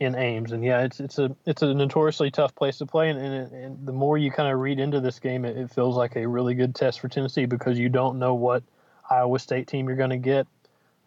[0.00, 0.50] in Ames.
[0.50, 3.10] And yeah, it's it's a it's a notoriously tough place to play.
[3.10, 5.70] And, and, it, and the more you kind of read into this game, it, it,
[5.70, 8.64] feels like a really good test for Tennessee because you don't know what
[9.08, 10.48] Iowa State team you're going to get.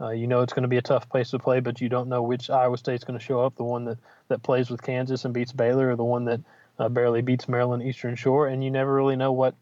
[0.04, 2.10] Uh, you know it's going to be a tough place to play, but you don't
[2.10, 3.56] know which Iowa State's going to show up.
[3.56, 3.98] The one that
[4.28, 6.42] that plays with Kansas and beats Baylor, or the one that
[6.78, 9.56] uh, barely beats Maryland Eastern Shore, and you never really know what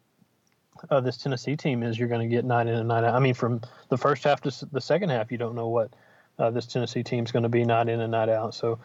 [0.89, 1.99] uh, this Tennessee team is.
[1.99, 3.13] You're going to get night in and night out.
[3.13, 5.91] I mean, from the first half to the second half, you don't know what
[6.39, 8.55] uh, this Tennessee team's going to be night in and night out.
[8.55, 8.79] So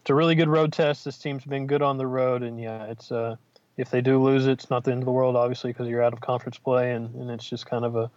[0.00, 1.04] it's a really good road test.
[1.04, 3.36] This team's been good on the road, and yeah, it's uh,
[3.76, 6.02] if they do lose it, it's not the end of the world, obviously, because you're
[6.02, 8.10] out of conference play, and, and it's just kind of a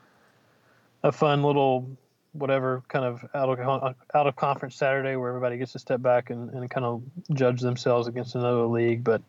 [1.06, 1.86] a fun little
[2.34, 6.30] whatever kind of out of out of conference Saturday where everybody gets to step back
[6.30, 9.04] and, and kind of judge themselves against another league.
[9.04, 9.22] But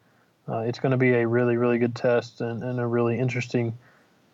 [0.49, 3.79] uh, it's going to be a really really good test and, and a really interesting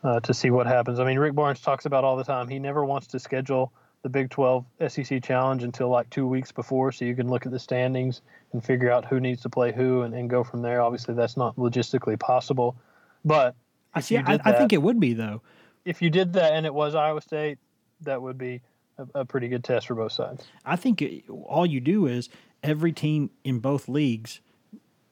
[0.02, 0.98] uh, to see what happens.
[0.98, 2.48] I mean, Rick Barnes talks about all the time.
[2.48, 6.90] He never wants to schedule the Big 12 SEC Challenge until like two weeks before,
[6.90, 10.02] so you can look at the standings and figure out who needs to play who
[10.02, 10.80] and, and go from there.
[10.80, 12.76] Obviously, that's not logistically possible,
[13.24, 13.54] but
[13.94, 14.16] I see.
[14.16, 15.42] I, that, I, think it would be though.
[15.84, 17.58] If you did that and it was Iowa State,
[18.02, 18.62] that would be
[18.98, 20.46] a, a pretty good test for both sides.
[20.64, 22.28] I think all you do is
[22.62, 24.40] every team in both leagues,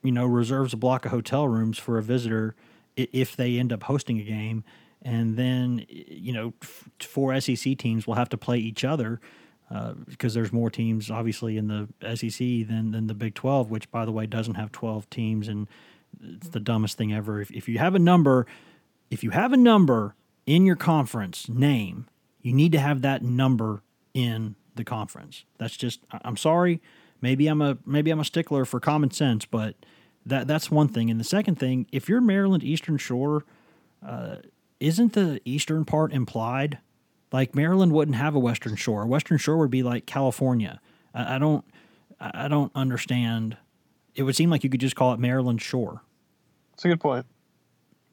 [0.02, 2.54] you know, reserves a block of hotel rooms for a visitor
[2.96, 4.64] if they end up hosting a game,
[5.02, 6.52] and then you know,
[7.00, 9.20] four SEC teams will have to play each other.
[9.70, 13.90] Uh, because there's more teams, obviously, in the SEC than, than the Big 12, which,
[13.90, 15.68] by the way, doesn't have 12 teams, and
[16.24, 17.42] it's the dumbest thing ever.
[17.42, 18.46] If, if you have a number,
[19.10, 20.14] if you have a number
[20.46, 22.06] in your conference name,
[22.48, 23.82] you need to have that number
[24.14, 25.44] in the conference.
[25.58, 26.80] That's just I'm sorry,
[27.20, 29.76] maybe I'm a maybe I'm a stickler for common sense, but
[30.24, 31.10] that that's one thing.
[31.10, 33.44] And the second thing, if you're Maryland Eastern Shore,
[34.04, 34.36] uh,
[34.80, 36.78] isn't the eastern part implied?
[37.32, 39.04] Like Maryland wouldn't have a Western Shore.
[39.06, 40.80] Western Shore would be like California.
[41.12, 41.66] I, I don't
[42.18, 43.58] I don't understand.
[44.14, 46.00] It would seem like you could just call it Maryland Shore.
[46.72, 47.26] It's a good point.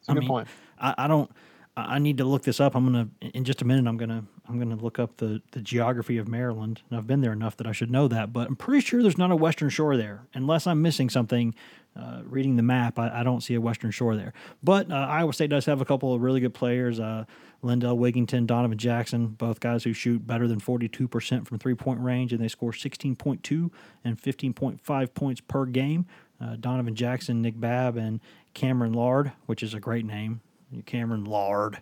[0.00, 0.48] It's a I good mean, point.
[0.78, 1.30] I, I don't.
[1.76, 2.74] I need to look this up.
[2.74, 3.86] I'm gonna in just a minute.
[3.86, 6.80] I'm gonna I'm gonna look up the the geography of Maryland.
[6.88, 8.32] And I've been there enough that I should know that.
[8.32, 11.54] But I'm pretty sure there's not a Western Shore there, unless I'm missing something.
[11.94, 14.34] Uh, reading the map, I, I, don't see a Western Shore there.
[14.62, 17.00] But uh, Iowa State does have a couple of really good players.
[17.00, 17.24] Uh,
[17.62, 22.34] Lindell Wigginton, Donovan Jackson, both guys who shoot better than 42% from three point range,
[22.34, 23.70] and they score 16.2
[24.04, 26.04] and 15.5 points per game.
[26.38, 28.20] Uh, Donovan Jackson, Nick Babb, and
[28.52, 30.42] Cameron Lard, which is a great name.
[30.84, 31.80] Cameron Lard.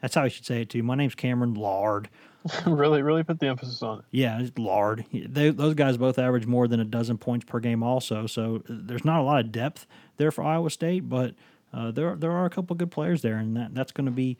[0.00, 0.82] That's how I should say it too.
[0.82, 2.08] My name's Cameron Lard.
[2.66, 4.04] really, really put the emphasis on it.
[4.10, 5.04] Yeah, it's Lard.
[5.12, 8.26] They, those guys both average more than a dozen points per game, also.
[8.26, 9.86] So uh, there's not a lot of depth
[10.16, 11.34] there for Iowa State, but
[11.72, 14.38] uh, there there are a couple good players there, and that that's going to be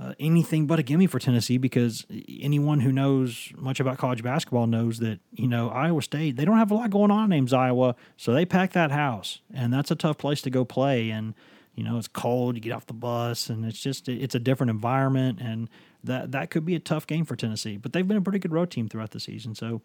[0.00, 4.66] uh, anything but a gimme for Tennessee because anyone who knows much about college basketball
[4.68, 7.96] knows that you know Iowa State they don't have a lot going on names Iowa,
[8.16, 11.34] so they pack that house, and that's a tough place to go play and
[11.74, 14.70] you know it's cold you get off the bus and it's just it's a different
[14.70, 15.68] environment and
[16.02, 18.52] that that could be a tough game for tennessee but they've been a pretty good
[18.52, 19.80] road team throughout the season so.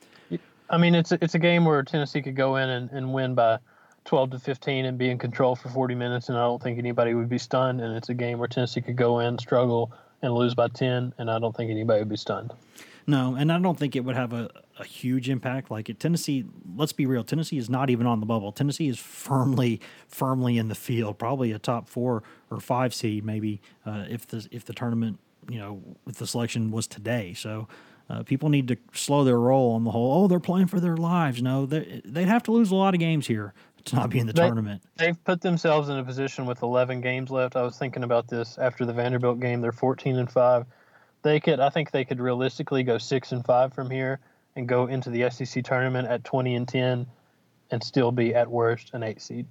[0.69, 3.35] I mean it's a, it's a game where tennessee could go in and, and win
[3.35, 3.59] by
[4.05, 7.13] 12 to 15 and be in control for 40 minutes and i don't think anybody
[7.13, 10.53] would be stunned and it's a game where tennessee could go in struggle and lose
[10.53, 12.51] by 10 and i don't think anybody would be stunned.
[13.09, 15.69] No, and I don't think it would have a, a huge impact.
[15.69, 18.51] Like at Tennessee, let's be real, Tennessee is not even on the bubble.
[18.51, 23.61] Tennessee is firmly, firmly in the field, probably a top four or five seed, maybe
[23.85, 25.19] uh, if the if the tournament,
[25.49, 27.33] you know, if the selection was today.
[27.33, 27.67] So.
[28.11, 30.23] Uh, people need to slow their roll on the whole.
[30.23, 31.43] Oh, they're playing for their lives.
[31.43, 33.53] No, they they'd have to lose a lot of games here
[33.85, 34.81] to not be in the they, tournament.
[34.97, 37.55] They've put themselves in a position with 11 games left.
[37.55, 39.61] I was thinking about this after the Vanderbilt game.
[39.61, 40.65] They're 14 and five
[41.21, 44.19] they could I think they could realistically go six and five from here
[44.59, 47.07] and go into the SEC tournament at twenty and ten
[47.71, 49.47] and still be at worst an eight seed.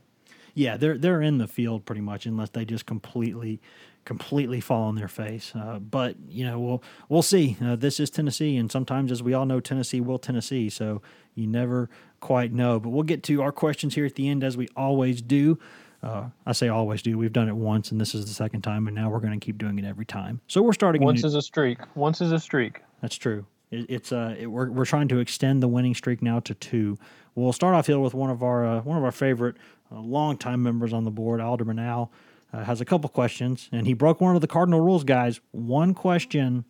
[0.54, 3.60] Yeah, they're they're in the field pretty much unless they just completely
[4.04, 5.52] completely fall on their face.
[5.54, 7.56] Uh, but you know, we'll we'll see.
[7.62, 10.68] Uh, this is Tennessee, and sometimes, as we all know, Tennessee will Tennessee.
[10.70, 11.02] So
[11.34, 11.88] you never
[12.20, 12.80] quite know.
[12.80, 15.58] But we'll get to our questions here at the end, as we always do.
[16.02, 17.18] Uh, I say always do.
[17.18, 19.44] We've done it once, and this is the second time, and now we're going to
[19.44, 20.40] keep doing it every time.
[20.46, 21.02] So we're starting.
[21.02, 21.78] Once new- is a streak.
[21.94, 22.82] Once is a streak.
[23.00, 23.46] That's true.
[23.70, 26.98] It, it's uh, it, we're we're trying to extend the winning streak now to two.
[27.34, 29.56] We'll start off here with one of our uh, one of our favorite
[29.92, 32.10] uh, longtime members on the board, Alderman Al
[32.52, 35.40] uh, has a couple questions, and he broke one of the cardinal rules, guys.
[35.50, 36.64] One question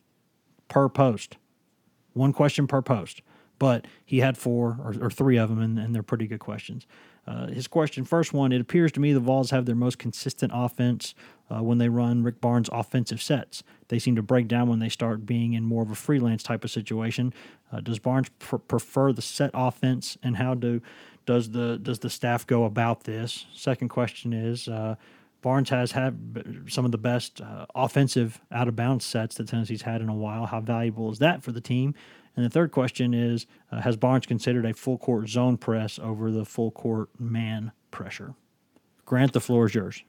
[0.69, 1.37] per post.
[2.13, 3.23] One question per post.
[3.59, 6.87] But he had four or, or three of them, and, and, they're pretty good questions.
[7.27, 10.53] Uh, his question, first one, it appears to me the Vols have their most consistent
[10.55, 11.13] offense
[11.51, 13.63] uh, when they run Rick Barnes' offensive sets.
[13.89, 16.65] They seem to break down when they start being in more of a freelance type
[16.65, 17.33] of situation.
[17.73, 20.81] Uh, does Barnes pr- prefer the set offense, and how do
[21.27, 23.47] does the does the staff go about this?
[23.53, 24.97] Second question is uh,
[25.43, 29.83] Barnes has had some of the best uh, offensive out of bounds sets that Tennessee's
[29.83, 30.47] had in a while.
[30.47, 31.95] How valuable is that for the team?
[32.35, 36.31] And the third question is uh, Has Barnes considered a full court zone press over
[36.31, 38.35] the full court man pressure?
[39.05, 40.05] Grant, the floor is yours.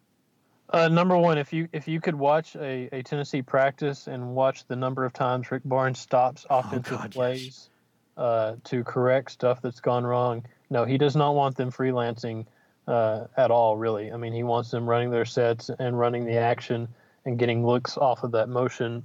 [0.72, 4.68] Uh, number one, if you if you could watch a, a Tennessee practice and watch
[4.68, 7.70] the number of times Rick Barnes stops oh, offensive oh God, plays yes.
[8.18, 12.46] uh, to correct stuff that's gone wrong, no, he does not want them freelancing
[12.88, 14.12] uh, at all, really.
[14.12, 16.88] I mean, he wants them running their sets and running the action
[17.26, 19.04] and getting looks off of that motion,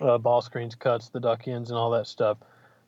[0.00, 2.38] uh, ball screens, cuts, the duck-ins, and all that stuff.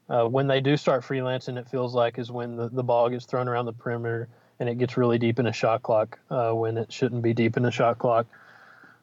[0.08, 3.26] Uh, when they do start freelancing, it feels like is when the, the ball gets
[3.26, 4.28] thrown around the perimeter
[4.60, 7.56] and it gets really deep in a shot clock uh, when it shouldn't be deep
[7.56, 8.26] in a shot clock.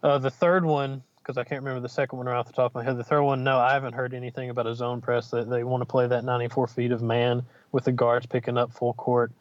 [0.02, 2.72] Uh, the third one, because I can't remember the second one right off the top
[2.72, 2.98] of my head.
[2.98, 5.82] The third one, no, I haven't heard anything about a zone press that they want
[5.82, 7.44] to play that 94 feet of man
[7.74, 9.32] with the guards picking up full court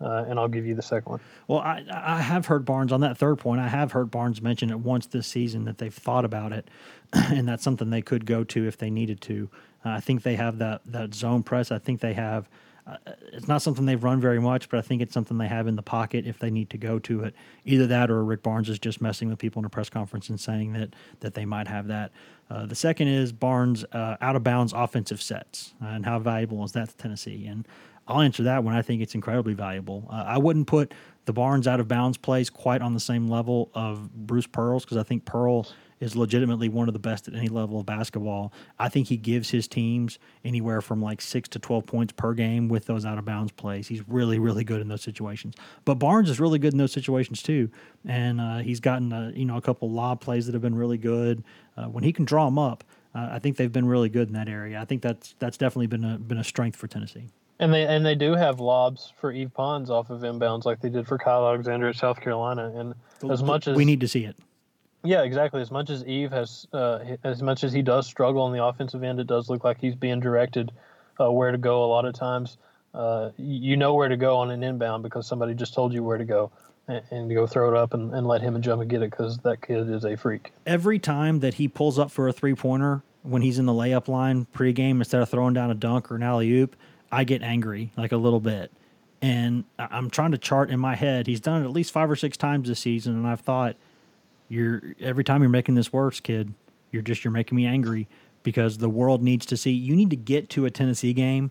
[0.00, 1.20] uh, and I'll give you the second one.
[1.48, 3.60] Well, I, I have heard Barnes on that third point.
[3.60, 6.68] I have heard Barnes mention it once this season that they've thought about it,
[7.12, 9.48] and that's something they could go to if they needed to.
[9.84, 11.70] Uh, I think they have that that zone press.
[11.70, 12.48] I think they have.
[12.86, 12.96] Uh,
[13.32, 15.76] it's not something they've run very much, but I think it's something they have in
[15.76, 17.34] the pocket if they need to go to it.
[17.64, 20.38] Either that, or Rick Barnes is just messing with people in a press conference and
[20.38, 22.12] saying that that they might have that.
[22.50, 26.72] Uh, the second is Barnes uh, out of bounds offensive sets and how valuable is
[26.72, 27.46] that to Tennessee?
[27.46, 27.66] And
[28.06, 28.74] I'll answer that one.
[28.74, 30.06] I think it's incredibly valuable.
[30.10, 30.92] Uh, I wouldn't put
[31.24, 34.98] the Barnes out of bounds plays quite on the same level of Bruce Pearl's because
[34.98, 35.66] I think Pearl
[36.04, 38.52] is legitimately one of the best at any level of basketball.
[38.78, 42.68] I think he gives his teams anywhere from like six to 12 points per game
[42.68, 43.88] with those out of bounds plays.
[43.88, 45.54] He's really, really good in those situations.
[45.86, 47.70] But Barnes is really good in those situations too.
[48.06, 50.98] And uh, he's gotten, a, you know, a couple lob plays that have been really
[50.98, 51.42] good.
[51.76, 52.84] Uh, when he can draw them up,
[53.14, 54.80] uh, I think they've been really good in that area.
[54.80, 57.28] I think that's that's definitely been a, been a strength for Tennessee.
[57.60, 60.90] And they and they do have lobs for Yves Pons off of inbounds like they
[60.90, 62.72] did for Kyle Alexander at South Carolina.
[62.74, 62.94] And
[63.30, 64.36] as much as we need to see it.
[65.04, 65.60] Yeah, exactly.
[65.60, 69.02] As much as Yves has, uh, as much as he does struggle on the offensive
[69.02, 70.72] end, it does look like he's being directed
[71.20, 72.56] uh, where to go a lot of times.
[72.94, 76.16] Uh, you know where to go on an inbound because somebody just told you where
[76.16, 76.50] to go
[76.88, 79.38] and, and go throw it up and, and let him jump and get it because
[79.38, 80.52] that kid is a freak.
[80.66, 84.08] Every time that he pulls up for a three pointer when he's in the layup
[84.08, 86.76] line pregame instead of throwing down a dunk or an alley oop,
[87.10, 88.70] I get angry like a little bit.
[89.20, 91.26] And I'm trying to chart in my head.
[91.26, 93.76] He's done it at least five or six times this season, and I've thought,
[94.54, 96.54] you're every time you're making this worse, kid.
[96.90, 98.08] You're just you're making me angry
[98.42, 99.72] because the world needs to see.
[99.72, 101.50] You need to get to a Tennessee game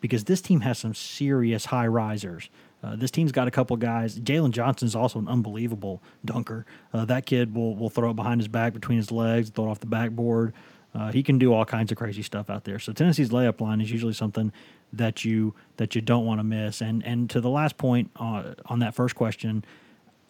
[0.00, 2.48] because this team has some serious high risers.
[2.82, 4.18] Uh, this team's got a couple guys.
[4.18, 6.64] Jalen Johnson's also an unbelievable dunker.
[6.94, 9.70] Uh, that kid will will throw it behind his back, between his legs, throw it
[9.70, 10.54] off the backboard.
[10.94, 12.78] Uh, he can do all kinds of crazy stuff out there.
[12.78, 14.52] So Tennessee's layup line is usually something
[14.92, 16.80] that you that you don't want to miss.
[16.80, 19.64] And and to the last point uh, on that first question,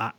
[0.00, 0.12] I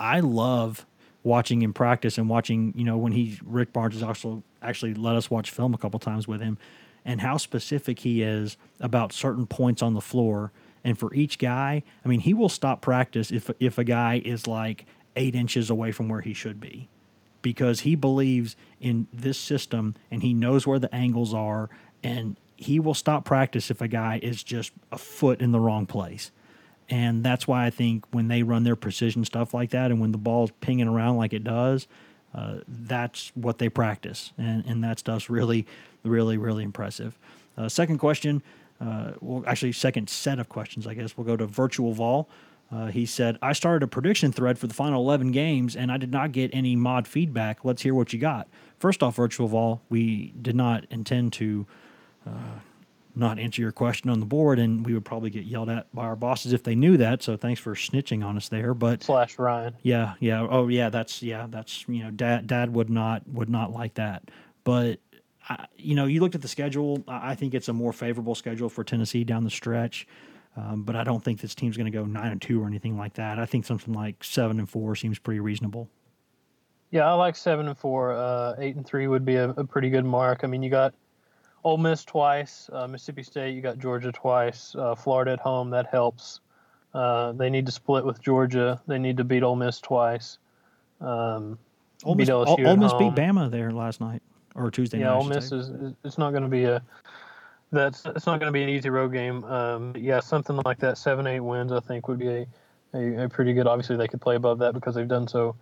[0.00, 0.86] I love
[1.26, 5.16] watching him practice and watching you know when he Rick Barnes has also actually let
[5.16, 6.56] us watch film a couple times with him,
[7.04, 10.52] and how specific he is about certain points on the floor.
[10.84, 14.46] And for each guy, I mean, he will stop practice if if a guy is
[14.46, 16.88] like eight inches away from where he should be
[17.42, 21.70] because he believes in this system and he knows where the angles are
[22.02, 25.86] and he will stop practice if a guy is just a foot in the wrong
[25.86, 26.30] place.
[26.88, 30.12] And that's why I think when they run their precision stuff like that and when
[30.12, 31.88] the ball's pinging around like it does,
[32.34, 34.32] uh, that's what they practice.
[34.38, 35.66] And, and that stuff's really,
[36.04, 37.18] really, really impressive.
[37.56, 38.42] Uh, second question,
[38.80, 41.16] uh, well, actually, second set of questions, I guess.
[41.16, 42.28] We'll go to Virtual Vol.
[42.70, 45.96] Uh, he said, I started a prediction thread for the final 11 games and I
[45.96, 47.64] did not get any mod feedback.
[47.64, 48.48] Let's hear what you got.
[48.78, 51.66] First off, Virtual Vol, we did not intend to
[52.26, 52.58] uh,
[53.16, 56.04] not answer your question on the board, and we would probably get yelled at by
[56.04, 57.22] our bosses if they knew that.
[57.22, 58.74] So thanks for snitching on us there.
[58.74, 59.74] But slash Ryan.
[59.82, 60.46] Yeah, yeah.
[60.48, 60.90] Oh, yeah.
[60.90, 61.46] That's yeah.
[61.48, 62.46] That's you know, dad.
[62.46, 64.30] Dad would not would not like that.
[64.64, 65.00] But
[65.48, 67.02] I, you know, you looked at the schedule.
[67.08, 70.06] I think it's a more favorable schedule for Tennessee down the stretch.
[70.56, 72.96] Um, but I don't think this team's going to go nine and two or anything
[72.96, 73.38] like that.
[73.38, 75.88] I think something like seven and four seems pretty reasonable.
[76.90, 78.12] Yeah, I like seven and four.
[78.12, 80.40] Uh, eight and three would be a, a pretty good mark.
[80.44, 80.94] I mean, you got
[81.66, 83.52] Ole Miss twice, uh, Mississippi State.
[83.56, 85.70] You got Georgia twice, uh, Florida at home.
[85.70, 86.38] That helps.
[86.94, 88.80] Uh, they need to split with Georgia.
[88.86, 90.38] They need to beat Ole Miss twice.
[91.00, 91.58] Um,
[92.04, 94.22] Ole Miss, Ole, Ole Miss beat Bama there last night
[94.54, 95.10] or Tuesday yeah, night.
[95.10, 95.72] Yeah, Ole Miss is,
[96.04, 96.80] it's not going to be a
[97.72, 99.42] that's it's not going to be an easy road game.
[99.42, 102.46] Um, yeah, something like that, seven eight wins, I think would be a,
[102.94, 103.66] a, a pretty good.
[103.66, 105.56] Obviously, they could play above that because they've done so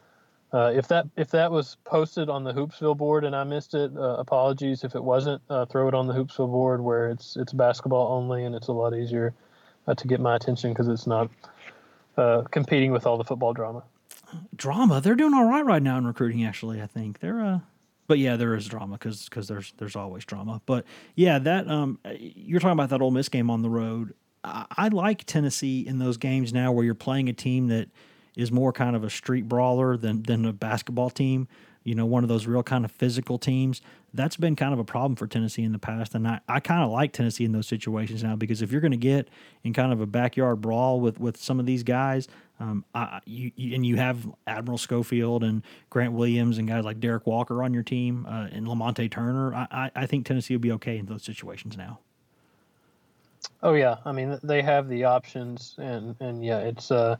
[0.55, 3.91] uh, if that if that was posted on the Hoopsville board and I missed it,
[3.97, 4.85] uh, apologies.
[4.85, 8.45] If it wasn't, uh, throw it on the Hoopsville board where it's it's basketball only
[8.45, 9.35] and it's a lot easier
[9.89, 11.29] uh, to get my attention because it's not
[12.17, 13.83] uh, competing with all the football drama.
[14.55, 15.01] Drama?
[15.01, 16.45] They're doing all right right now in recruiting.
[16.45, 17.41] Actually, I think they're.
[17.41, 17.59] Uh,
[18.07, 20.63] but yeah, there is drama because because there's there's always drama.
[20.67, 20.85] But
[21.17, 24.15] yeah, that um, you're talking about that Ole Miss game on the road.
[24.45, 27.89] I, I like Tennessee in those games now where you're playing a team that
[28.37, 31.49] is more kind of a street brawler than than a basketball team.
[31.85, 33.83] You know, one of those real kind of physical teams.
[34.15, 36.83] That's been kind of a problem for Tennessee in the past, and I, I kind
[36.83, 39.29] of like Tennessee in those situations now because if you're going to get
[39.65, 42.29] in kind of a backyard brawl with with some of these guys,
[42.61, 47.01] um, I, you, you, and you have Admiral Schofield and Grant Williams and guys like
[47.01, 50.73] Derek Walker on your team uh, and Lamonte Turner, I, I think Tennessee will be
[50.73, 51.99] okay in those situations now.
[53.63, 57.17] Oh yeah, I mean they have the options, and and yeah, it's uh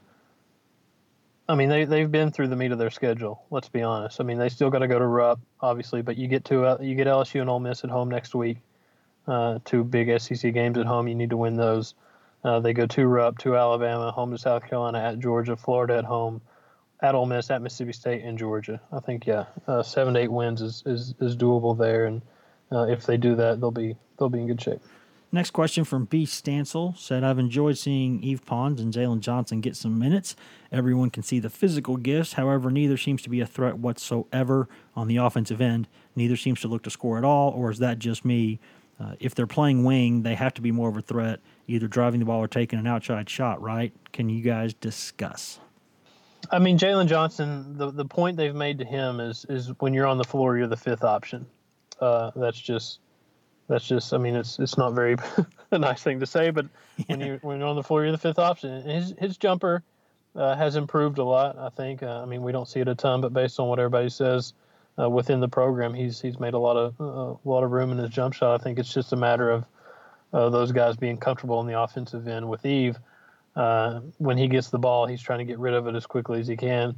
[1.47, 3.45] I mean, they they've been through the meat of their schedule.
[3.51, 4.19] Let's be honest.
[4.19, 6.77] I mean, they still got to go to Rupp, obviously, but you get to uh,
[6.81, 8.57] you get LSU and Ole Miss at home next week.
[9.27, 11.07] Uh, two big SEC games at home.
[11.07, 11.93] You need to win those.
[12.43, 16.05] Uh, they go to Rupp, to Alabama, home to South Carolina, at Georgia, Florida at
[16.05, 16.41] home,
[17.01, 18.79] at Ole Miss, at Mississippi State, and Georgia.
[18.91, 22.21] I think yeah, uh, seven to eight wins is, is is doable there, and
[22.71, 24.81] uh, if they do that, they'll be they'll be in good shape.
[25.35, 26.23] Next question from B.
[26.23, 30.33] Stancil said, I've enjoyed seeing Yves Pons and Jalen Johnson get some minutes.
[30.71, 32.31] Everyone can see the physical gifts.
[32.31, 35.89] However, neither seems to be a threat whatsoever on the offensive end.
[36.15, 38.61] Neither seems to look to score at all, or is that just me?
[38.97, 42.21] Uh, if they're playing wing, they have to be more of a threat, either driving
[42.21, 43.91] the ball or taking an outside shot, right?
[44.13, 45.59] Can you guys discuss?
[46.49, 50.07] I mean, Jalen Johnson, the, the point they've made to him is is when you're
[50.07, 51.45] on the floor, you're the fifth option.
[51.99, 52.99] Uh, that's just
[53.67, 55.15] that's just I mean it's it's not very
[55.71, 57.05] a nice thing to say, but yeah.
[57.07, 58.83] when you when you're on the floor, you're the fifth option.
[58.83, 59.83] His his jumper
[60.35, 61.57] uh, has improved a lot.
[61.57, 62.03] I think.
[62.03, 64.53] Uh, I mean, we don't see it a ton, but based on what everybody says
[64.99, 67.91] uh, within the program, he's he's made a lot of uh, a lot of room
[67.91, 68.59] in his jump shot.
[68.59, 69.65] I think it's just a matter of
[70.33, 72.97] uh, those guys being comfortable in the offensive end with Yves.
[73.55, 76.41] Uh, when he gets the ball, he's trying to get rid of it as quickly
[76.41, 76.95] as he can.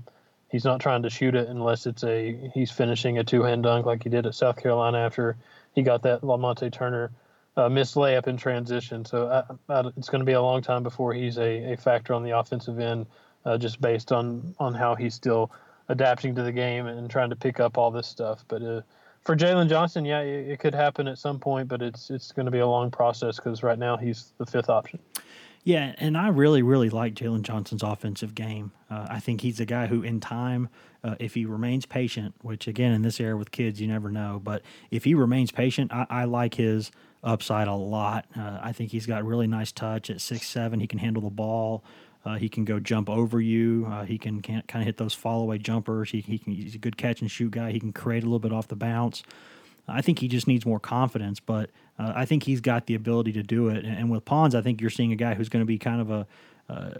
[0.49, 3.85] He's not trying to shoot it unless it's a he's finishing a two hand dunk
[3.85, 5.37] like he did at South Carolina after
[5.77, 7.11] he got that Lamonte Turner
[7.55, 9.05] uh, missed layup in transition.
[9.05, 12.15] So I, I, it's going to be a long time before he's a, a factor
[12.15, 13.05] on the offensive end,
[13.45, 15.51] uh, just based on on how he's still
[15.87, 18.43] adapting to the game and trying to pick up all this stuff.
[18.47, 18.81] But uh,
[19.21, 22.47] for Jalen Johnson, yeah, it, it, could happen at some point, but it's it's going
[22.47, 24.97] to be a long process because right now he's the fifth option.
[25.67, 28.71] Yeah, and I really, really like Jalen Johnson's offensive game.
[28.89, 30.69] Uh, I think he's a guy who, in time,
[31.03, 34.39] uh, if he remains patient, which again in this era with kids you never know,
[34.41, 34.61] but
[34.91, 36.89] if he remains patient, I, I like his
[37.21, 38.27] upside a lot.
[38.33, 40.79] Uh, I think he's got really nice touch at six seven.
[40.79, 41.83] He can handle the ball.
[42.23, 43.87] Uh, he can go jump over you.
[43.91, 46.11] Uh, he can, can kind of hit those fall away jumpers.
[46.11, 47.73] He, he can, he's a good catch and shoot guy.
[47.73, 49.21] He can create a little bit off the bounce.
[49.87, 53.31] I think he just needs more confidence, but uh, I think he's got the ability
[53.33, 53.85] to do it.
[53.85, 56.11] And, with Pons, I think you're seeing a guy who's going to be kind of
[56.11, 56.27] a
[56.69, 56.99] uh,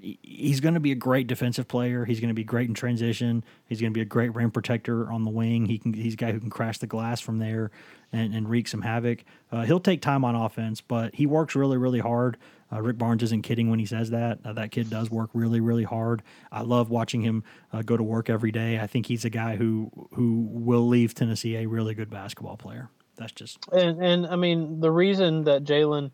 [0.00, 2.04] he's going to be a great defensive player.
[2.04, 3.44] He's going to be great in transition.
[3.66, 5.66] He's going to be a great rim protector on the wing.
[5.66, 7.70] He can he's a guy who can crash the glass from there
[8.12, 9.24] and, and wreak some havoc.
[9.50, 12.36] Uh, he'll take time on offense, but he works really really hard.
[12.72, 14.38] Uh, Rick Barnes isn't kidding when he says that.
[14.44, 16.22] Uh, that kid does work really really hard.
[16.52, 18.78] I love watching him uh, go to work every day.
[18.78, 22.90] I think he's a guy who who will leave Tennessee a really good basketball player.
[23.16, 26.10] That's just and and I mean the reason that Jalen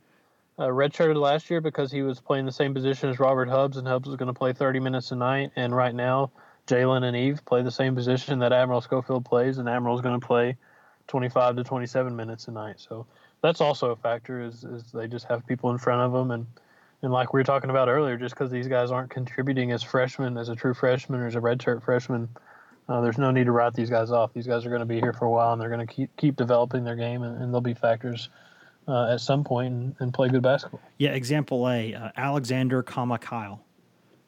[0.58, 3.86] uh, redshirted last year because he was playing the same position as Robert Hubbs, and
[3.86, 5.50] Hubbs was going to play 30 minutes a night.
[5.56, 6.30] And right now,
[6.66, 10.26] Jalen and Yves play the same position that Admiral Schofield plays, and Admiral's going to
[10.26, 10.56] play
[11.08, 12.76] 25 to 27 minutes a night.
[12.78, 13.06] So
[13.44, 14.40] that's also a factor.
[14.40, 16.46] Is is they just have people in front of them, and
[17.02, 20.38] and like we were talking about earlier, just because these guys aren't contributing as freshmen,
[20.38, 22.30] as a true freshman or as a redshirt freshman,
[22.88, 24.32] uh, there's no need to write these guys off.
[24.32, 26.16] These guys are going to be here for a while, and they're going to keep
[26.16, 28.30] keep developing their game, and, and they'll be factors
[28.88, 30.80] uh, at some point and, and, play good basketball.
[30.98, 33.62] Yeah, example A, uh, Alexander, comma Kyle.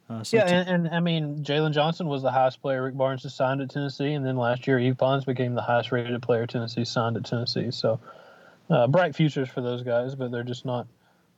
[0.08, 3.34] Uh, yeah, and, and, I mean Jalen Johnson was the highest player Rick Barnes has
[3.34, 6.84] signed at Tennessee, and then last year Yves Pons became the highest rated player Tennessee
[6.84, 7.70] signed at Tennessee.
[7.70, 7.98] So
[8.70, 10.86] uh, bright futures for those guys, but they're just not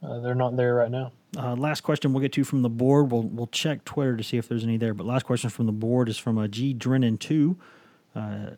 [0.03, 1.13] uh, they're not there right now.
[1.37, 3.11] Uh, last question we'll get to from the board.
[3.11, 4.95] We'll we'll check Twitter to see if there's any there.
[4.95, 7.57] But last question from the board is from a G Drennan two.
[8.15, 8.51] Uh,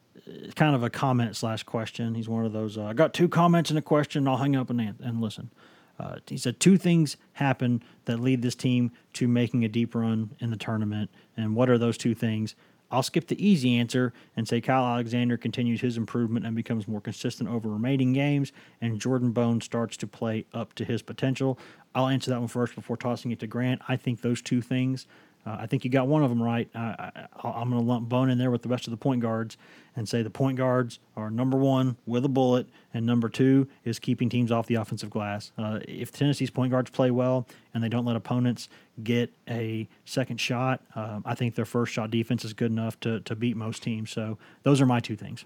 [0.55, 2.15] kind of a comment slash question.
[2.15, 2.79] He's one of those.
[2.79, 4.29] Uh, I got two comments and a question.
[4.29, 5.51] I'll hang up and and listen.
[5.99, 10.31] Uh, he said two things happen that lead this team to making a deep run
[10.39, 11.11] in the tournament.
[11.37, 12.55] And what are those two things?
[12.91, 17.01] I'll skip the easy answer and say Kyle Alexander continues his improvement and becomes more
[17.01, 21.59] consistent over remaining games, and Jordan Bone starts to play up to his potential.
[21.95, 23.83] I'll answer that one first before tossing it to Grant.
[23.89, 25.07] I think those two things
[25.47, 26.69] uh, I think you got one of them right.
[26.75, 27.11] I,
[27.43, 29.57] am going to lump Bone in there with the rest of the point guards
[29.97, 33.99] and say the point guards are number one with a bullet, and number two is
[33.99, 35.53] keeping teams off the offensive glass.
[35.57, 38.69] Uh, if Tennessee's point guards play well and they don't let opponents
[39.03, 43.21] get a second shot, uh, I think their first shot defense is good enough to,
[43.21, 44.11] to beat most teams.
[44.11, 45.45] So those are my two things.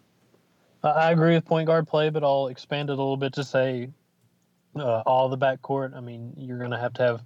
[0.82, 3.88] I agree with point guard play, but I'll expand it a little bit to say
[4.76, 5.96] uh, all the backcourt.
[5.96, 7.22] I mean, you're going to have to have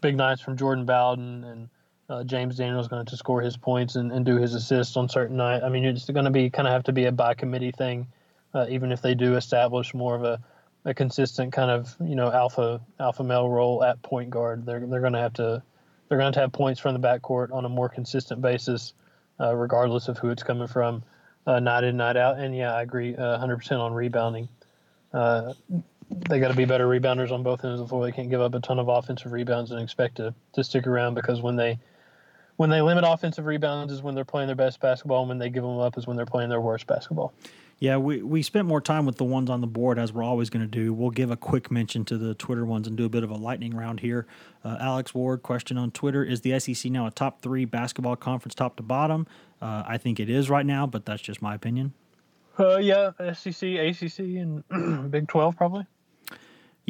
[0.00, 1.70] big nights from Jordan Bowden and–
[2.10, 5.36] uh, James Daniels going to score his points and, and do his assists on certain
[5.36, 5.62] night.
[5.62, 8.08] I mean, it's going to be kind of have to be a by committee thing,
[8.52, 10.40] uh, even if they do establish more of a,
[10.84, 14.66] a consistent kind of you know alpha alpha male role at point guard.
[14.66, 15.62] They're they're going to have to
[16.08, 18.92] they're going to have points from the backcourt on a more consistent basis,
[19.38, 21.04] uh, regardless of who it's coming from,
[21.46, 22.40] uh, night in night out.
[22.40, 24.48] And yeah, I agree 100% uh, on rebounding.
[25.12, 25.52] Uh,
[26.28, 28.04] they got to be better rebounders on both ends of the floor.
[28.04, 31.14] They can't give up a ton of offensive rebounds and expect to, to stick around
[31.14, 31.78] because when they
[32.60, 35.48] when they limit offensive rebounds is when they're playing their best basketball, and when they
[35.48, 37.32] give them up is when they're playing their worst basketball.
[37.78, 40.50] Yeah, we, we spent more time with the ones on the board as we're always
[40.50, 40.92] going to do.
[40.92, 43.36] We'll give a quick mention to the Twitter ones and do a bit of a
[43.36, 44.26] lightning round here.
[44.62, 48.54] Uh, Alex Ward, question on Twitter Is the SEC now a top three basketball conference,
[48.54, 49.26] top to bottom?
[49.62, 51.94] Uh, I think it is right now, but that's just my opinion.
[52.58, 55.86] Uh, yeah, SEC, ACC, and Big 12 probably.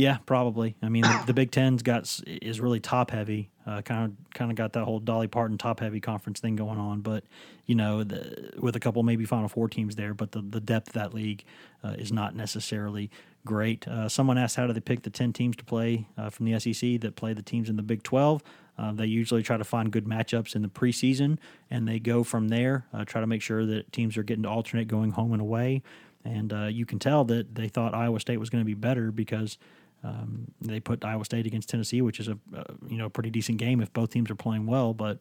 [0.00, 0.76] Yeah, probably.
[0.82, 3.50] I mean, the, the Big Ten's got is really top heavy.
[3.84, 7.02] Kind of kind of got that whole Dolly Parton top heavy conference thing going on.
[7.02, 7.22] But
[7.66, 10.88] you know, the, with a couple maybe Final Four teams there, but the the depth
[10.88, 11.44] of that league
[11.84, 13.10] uh, is not necessarily
[13.44, 13.86] great.
[13.86, 16.58] Uh, someone asked how do they pick the ten teams to play uh, from the
[16.58, 18.42] SEC that play the teams in the Big Twelve.
[18.76, 21.38] Uh, they usually try to find good matchups in the preseason,
[21.70, 22.86] and they go from there.
[22.92, 25.82] Uh, try to make sure that teams are getting to alternate going home and away.
[26.24, 29.12] And uh, you can tell that they thought Iowa State was going to be better
[29.12, 29.58] because
[30.02, 33.58] um, they put Iowa State against Tennessee, which is a, a you know pretty decent
[33.58, 35.18] game if both teams are playing well, but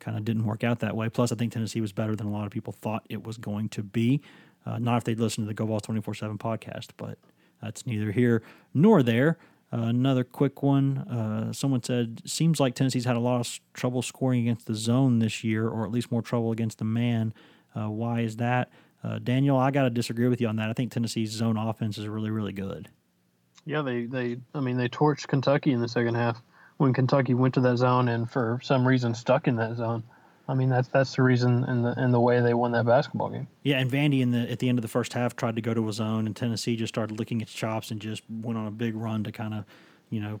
[0.00, 1.08] kind of didn't work out that way.
[1.08, 3.68] Plus, I think Tennessee was better than a lot of people thought it was going
[3.70, 4.20] to be.
[4.66, 7.18] Uh, not if they'd listened to the GoVols 24 7 podcast, but
[7.62, 8.42] that's neither here
[8.74, 9.38] nor there.
[9.72, 10.98] Uh, another quick one.
[10.98, 15.18] Uh, someone said, seems like Tennessee's had a lot of trouble scoring against the zone
[15.18, 17.32] this year, or at least more trouble against the man.
[17.74, 18.70] Uh, why is that?
[19.02, 20.68] Uh, Daniel, I got to disagree with you on that.
[20.68, 22.88] I think Tennessee's zone offense is really, really good.
[23.64, 26.42] Yeah, they, they I mean they torched Kentucky in the second half
[26.78, 30.02] when Kentucky went to that zone and for some reason stuck in that zone.
[30.48, 33.28] I mean that's that's the reason and the and the way they won that basketball
[33.30, 33.46] game.
[33.62, 35.74] Yeah, and Vandy in the at the end of the first half tried to go
[35.74, 38.72] to a zone and Tennessee just started licking its chops and just went on a
[38.72, 39.64] big run to kind of,
[40.10, 40.40] you know,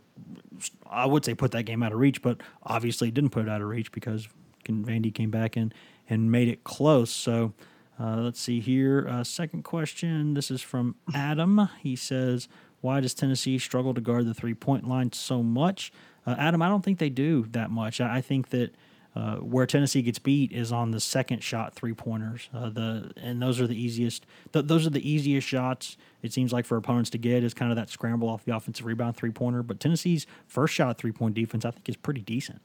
[0.90, 3.62] I would say put that game out of reach, but obviously didn't put it out
[3.62, 4.28] of reach because
[4.68, 5.72] Vandy came back and
[6.10, 7.10] and made it close.
[7.10, 7.54] So
[8.00, 9.06] uh, let's see here.
[9.08, 10.34] Uh, second question.
[10.34, 11.68] This is from Adam.
[11.80, 12.48] He says,
[12.82, 15.90] why does Tennessee struggle to guard the three point line so much?
[16.26, 18.00] Uh, Adam, I don't think they do that much.
[18.00, 18.74] I, I think that
[19.14, 22.48] uh, where Tennessee gets beat is on the second shot three pointers.
[22.54, 24.26] Uh, the and those are the easiest.
[24.52, 25.96] Th- those are the easiest shots.
[26.22, 28.86] It seems like for opponents to get is kind of that scramble off the offensive
[28.86, 29.62] rebound three pointer.
[29.62, 32.60] But Tennessee's first shot three point defense, I think, is pretty decent.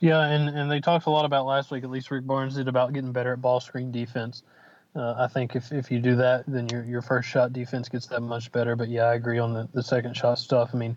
[0.00, 1.84] Yeah, and, and they talked a lot about last week.
[1.84, 4.42] At least Rick Barnes did about getting better at ball screen defense.
[4.96, 8.06] Uh, I think if, if you do that, then your your first shot defense gets
[8.06, 8.76] that much better.
[8.76, 10.70] But yeah, I agree on the, the second shot stuff.
[10.72, 10.96] I mean,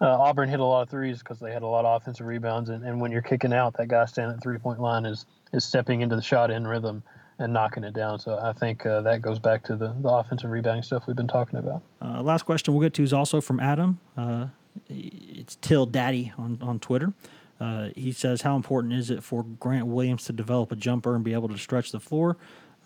[0.00, 2.70] uh, Auburn hit a lot of threes because they had a lot of offensive rebounds,
[2.70, 5.64] and, and when you're kicking out, that guy standing at three point line is is
[5.64, 7.02] stepping into the shot in rhythm
[7.38, 8.18] and knocking it down.
[8.18, 11.28] So I think uh, that goes back to the, the offensive rebounding stuff we've been
[11.28, 11.82] talking about.
[12.00, 13.98] Uh, last question we'll get to is also from Adam.
[14.16, 14.46] Uh,
[14.88, 17.12] it's Till Daddy on on Twitter.
[17.58, 21.24] Uh, he says, "How important is it for Grant Williams to develop a jumper and
[21.24, 22.36] be able to stretch the floor?"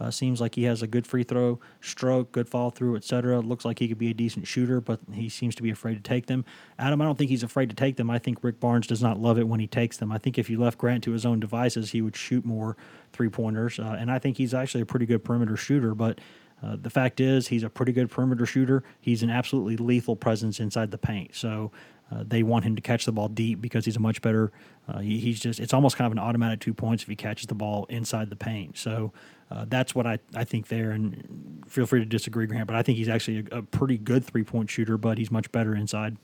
[0.00, 3.40] Uh, seems like he has a good free throw stroke, good fall through, etc.
[3.40, 6.00] Looks like he could be a decent shooter, but he seems to be afraid to
[6.00, 6.44] take them.
[6.78, 8.08] Adam, I don't think he's afraid to take them.
[8.08, 10.10] I think Rick Barnes does not love it when he takes them.
[10.10, 12.76] I think if you left Grant to his own devices, he would shoot more
[13.12, 15.94] three pointers, uh, and I think he's actually a pretty good perimeter shooter.
[15.94, 16.18] But
[16.62, 18.82] Uh, the fact is, he's a pretty good perimeter shooter.
[19.00, 21.34] He's an absolutely lethal presence inside the paint.
[21.34, 21.72] So
[22.10, 24.50] uh, they want him to catch the ball deep because he's a much better.
[24.88, 27.46] Uh, he, he's just it's almost kind of an automatic two points if he catches
[27.46, 28.76] the ball inside the paint.
[28.76, 29.12] So
[29.50, 30.90] uh, that's what I, I think there.
[30.90, 34.24] And feel free to disagree, Grant, but I think he's actually a, a pretty good
[34.24, 36.16] three point shooter, but he's much better inside.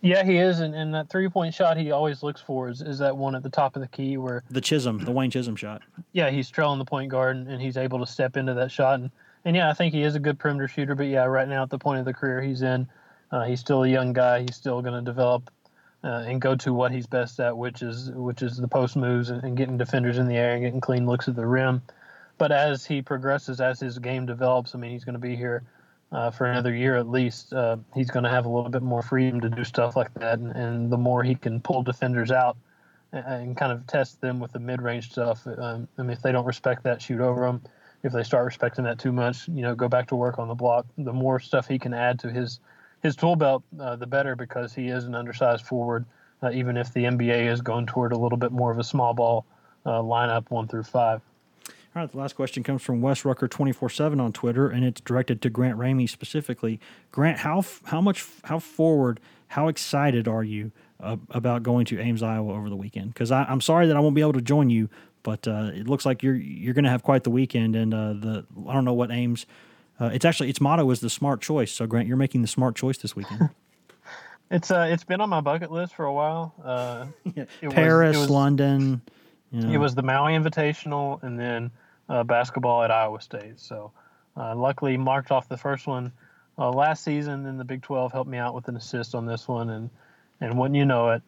[0.00, 2.98] Yeah, he is, and, and that three point shot he always looks for is, is
[2.98, 5.82] that one at the top of the key where the Chism, the Wayne Chism shot.
[6.12, 9.00] Yeah, he's trailing the point guard and, and he's able to step into that shot
[9.00, 9.10] and
[9.44, 10.94] and yeah, I think he is a good perimeter shooter.
[10.94, 12.88] But yeah, right now at the point of the career he's in,
[13.32, 14.42] uh, he's still a young guy.
[14.42, 15.50] He's still going to develop
[16.04, 19.30] uh, and go to what he's best at, which is which is the post moves
[19.30, 21.82] and, and, getting defenders in the air and getting clean looks at the rim.
[22.38, 25.62] But as he progresses, as his game develops, I mean, he's going to be here
[26.10, 27.52] uh, for another year at least.
[27.52, 30.38] Uh, he's going to have a little bit more freedom to do stuff like that,
[30.38, 32.56] and, and the more he can pull defenders out
[33.12, 35.46] and, and kind of test them with the mid-range stuff.
[35.46, 37.62] Um, I mean, if they don't respect that, shoot over them
[38.02, 40.54] if they start respecting that too much, you know, go back to work on the
[40.54, 40.86] block.
[40.98, 42.58] The more stuff he can add to his
[43.02, 46.04] his tool belt, uh, the better because he is an undersized forward.
[46.42, 49.14] Uh, even if the NBA is going toward a little bit more of a small
[49.14, 49.44] ball
[49.86, 51.20] uh, lineup, one through five.
[51.94, 54.84] All right, the last question comes from Wes Rucker twenty four seven on Twitter, and
[54.84, 56.80] it's directed to Grant Ramey specifically.
[57.12, 62.22] Grant, how how much how forward, how excited are you uh, about going to Ames,
[62.22, 63.12] Iowa over the weekend?
[63.12, 64.88] Because I'm sorry that I won't be able to join you,
[65.22, 68.14] but uh, it looks like you're you're going to have quite the weekend, and uh,
[68.14, 69.46] the I don't know what Ames.
[70.02, 71.70] Uh, it's actually its motto is the smart choice.
[71.70, 73.50] So Grant, you're making the smart choice this weekend.
[74.50, 76.52] it's uh it's been on my bucket list for a while.
[76.64, 77.06] Uh,
[77.70, 79.00] Paris, was, was, London.
[79.52, 79.72] You know.
[79.74, 81.70] It was the Maui Invitational, and then
[82.08, 83.60] uh, basketball at Iowa State.
[83.60, 83.92] So
[84.36, 86.10] uh, luckily marked off the first one
[86.58, 87.44] uh, last season.
[87.44, 89.90] Then the Big 12 helped me out with an assist on this one, and
[90.40, 91.22] and wouldn't you know it,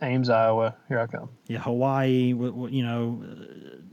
[0.00, 0.76] Ames, Iowa.
[0.86, 1.30] Here I come.
[1.48, 2.28] Yeah, Hawaii.
[2.28, 3.44] You know, uh,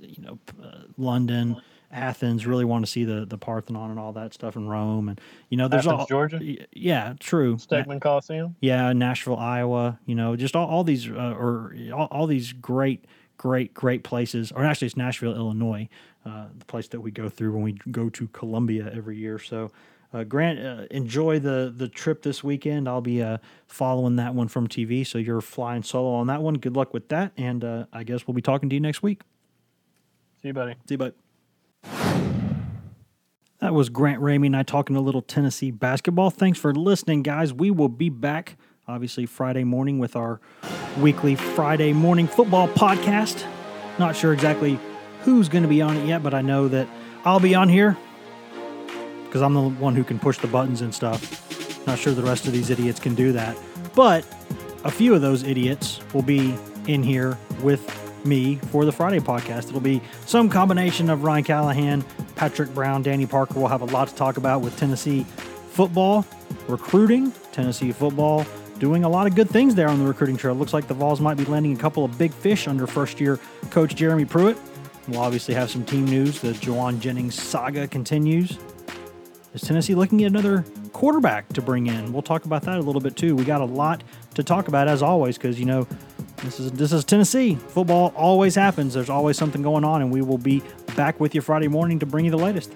[0.02, 1.60] you know, uh, London,
[1.92, 2.46] Athens.
[2.46, 5.20] Really want to see the the Parthenon and all that stuff in Rome, and
[5.50, 6.40] you know, there's Athens, all Georgia.
[6.74, 7.56] Yeah, true.
[7.56, 8.56] Stegeman Coliseum.
[8.62, 10.00] Yeah, Nashville, Iowa.
[10.06, 13.06] You know, just all, all these uh, or all, all, these great,
[13.38, 14.52] great, great places.
[14.52, 15.90] Or actually, it's Nashville, Illinois,
[16.26, 19.40] uh, the place that we go through when we go to Columbia every year.
[19.40, 19.72] So
[20.14, 22.90] uh, Grant, uh, enjoy the the trip this weekend.
[22.90, 23.38] I'll be uh,
[23.68, 26.56] following that one from TV, so you're flying solo on that one.
[26.56, 29.22] Good luck with that, and uh, I guess we'll be talking to you next week.
[30.42, 30.74] See you, buddy.
[30.88, 31.14] See you, bud.
[33.60, 36.30] That was Grant Ramey and I talking a little Tennessee basketball.
[36.30, 37.54] Thanks for listening, guys.
[37.54, 38.56] We will be back,
[38.88, 40.40] obviously, Friday morning with our
[40.98, 43.46] weekly Friday morning football podcast.
[44.00, 44.80] Not sure exactly
[45.24, 46.88] who's going to be on it yet, but I know that
[47.26, 47.98] I'll be on here
[49.26, 51.86] because I'm the one who can push the buttons and stuff.
[51.86, 53.58] Not sure the rest of these idiots can do that.
[53.94, 54.26] But
[54.86, 56.56] a few of those idiots will be
[56.88, 59.70] in here with me for the Friday podcast.
[59.70, 62.02] It'll be some combination of Ryan Callahan,
[62.36, 63.60] Patrick Brown, Danny Parker.
[63.60, 65.24] We'll have a lot to talk about with Tennessee
[65.72, 66.26] football,
[66.68, 68.46] recruiting, Tennessee football,
[68.80, 70.56] doing a lot of good things there on the recruiting trail.
[70.56, 73.40] Looks like the Vols might be landing a couple of big fish under first year
[73.70, 74.58] coach Jeremy Pruitt.
[75.08, 76.40] We'll obviously have some team news.
[76.40, 78.58] The Jauan Jennings saga continues.
[79.54, 80.64] Is Tennessee looking at another
[80.94, 82.14] quarterback to bring in?
[82.14, 83.36] We'll talk about that a little bit too.
[83.36, 84.04] We got a lot
[84.36, 85.88] to talk about as always because you know
[86.42, 88.14] this is this is Tennessee football.
[88.16, 88.94] Always happens.
[88.94, 90.64] There's always something going on, and we will be
[90.96, 92.72] back with you Friday morning to bring you the latest.